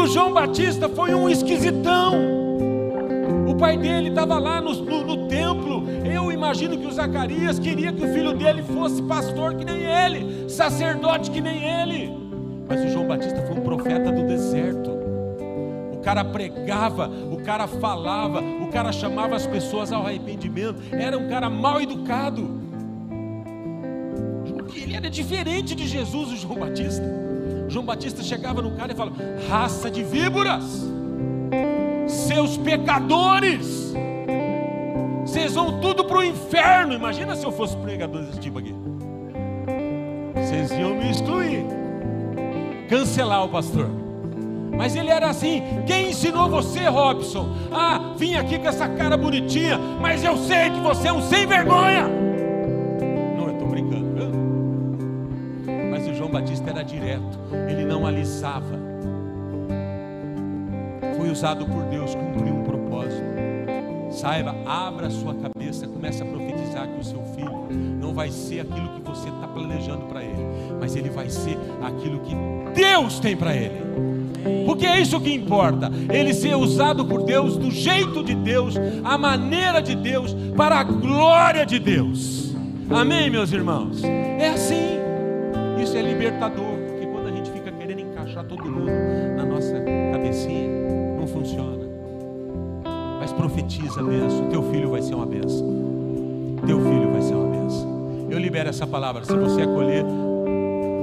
[0.06, 2.14] O João Batista foi um esquisitão.
[3.48, 5.82] O pai dele estava lá no, no, no, templo.
[6.04, 10.48] Eu imagino que o Zacarias queria que o filho dele fosse pastor que nem ele,
[10.48, 12.16] sacerdote que nem ele.
[12.68, 14.92] Mas o João Batista foi um profeta do deserto.
[15.92, 20.80] O cara pregava, o cara falava, o cara chamava as pessoas ao arrependimento.
[20.92, 22.48] Era um cara mal educado.
[24.72, 27.25] Ele era diferente de Jesus, o João Batista.
[27.68, 29.16] João Batista chegava no cara e falava:
[29.48, 30.64] raça de víboras,
[32.06, 33.94] seus pecadores,
[35.24, 36.94] vocês vão tudo para o inferno.
[36.94, 38.74] Imagina se eu fosse pregador desse tipo aqui.
[40.34, 41.64] Vocês iam me excluir,
[42.88, 43.88] cancelar o pastor.
[44.76, 45.62] Mas ele era assim.
[45.86, 47.48] Quem ensinou você, Robson?
[47.72, 51.46] Ah, vim aqui com essa cara bonitinha, mas eu sei que você é um sem
[51.46, 52.15] vergonha.
[58.46, 58.78] Não alisava.
[61.16, 63.24] Foi usado por Deus, cumpriu um propósito.
[64.10, 67.68] Saiba, abra a sua cabeça, comece a profetizar que o seu filho
[68.00, 70.46] não vai ser aquilo que você está planejando para ele,
[70.80, 72.34] mas ele vai ser aquilo que
[72.74, 74.16] Deus tem para ele
[74.64, 79.18] porque é isso que importa, ele ser usado por Deus, do jeito de Deus, a
[79.18, 82.54] maneira de Deus, para a glória de Deus.
[82.88, 84.04] Amém, meus irmãos?
[84.04, 85.00] É assim,
[85.82, 86.75] isso é libertador,
[88.80, 89.80] na nossa
[90.12, 90.68] cabecinha,
[91.18, 91.84] não funciona.
[93.18, 95.66] Mas profetiza benção, teu filho vai ser uma benção.
[96.66, 98.26] Teu filho vai ser uma benção.
[98.30, 100.04] Eu libero essa palavra, se você acolher,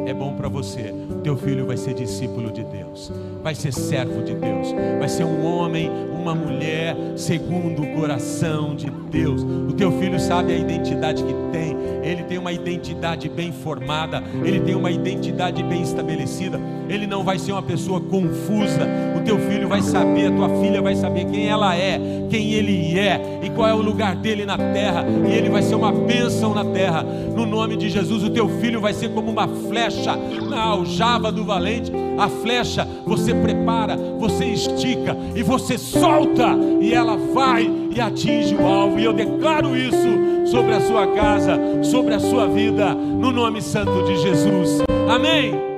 [0.06, 0.94] é bom para você.
[1.24, 3.12] Teu filho vai ser discípulo de Deus,
[3.42, 4.68] vai ser servo de Deus,
[5.00, 9.44] vai ser um homem, uma mulher segundo o coração de Deus.
[9.44, 14.60] O teu filho sabe a identidade que tem, ele tem uma identidade bem formada, ele
[14.60, 16.60] tem uma identidade bem estabelecida.
[16.90, 18.88] Ele não vai ser uma pessoa confusa.
[19.18, 22.00] O teu filho vai saber, a tua filha vai saber quem ela é,
[22.30, 25.06] quem ele é e qual é o lugar dele na terra.
[25.28, 27.04] E ele vai ser uma bênção na terra.
[27.04, 30.16] No nome de Jesus, o teu filho vai ser como uma flecha
[30.50, 31.92] na aljava do valente.
[32.18, 36.50] A flecha você prepara, você estica e você solta,
[36.80, 39.00] e ela vai e atinge o alvo.
[39.00, 44.04] E eu declaro isso sobre a sua casa, sobre a sua vida, no nome santo
[44.04, 44.82] de Jesus.
[45.08, 45.73] Amém.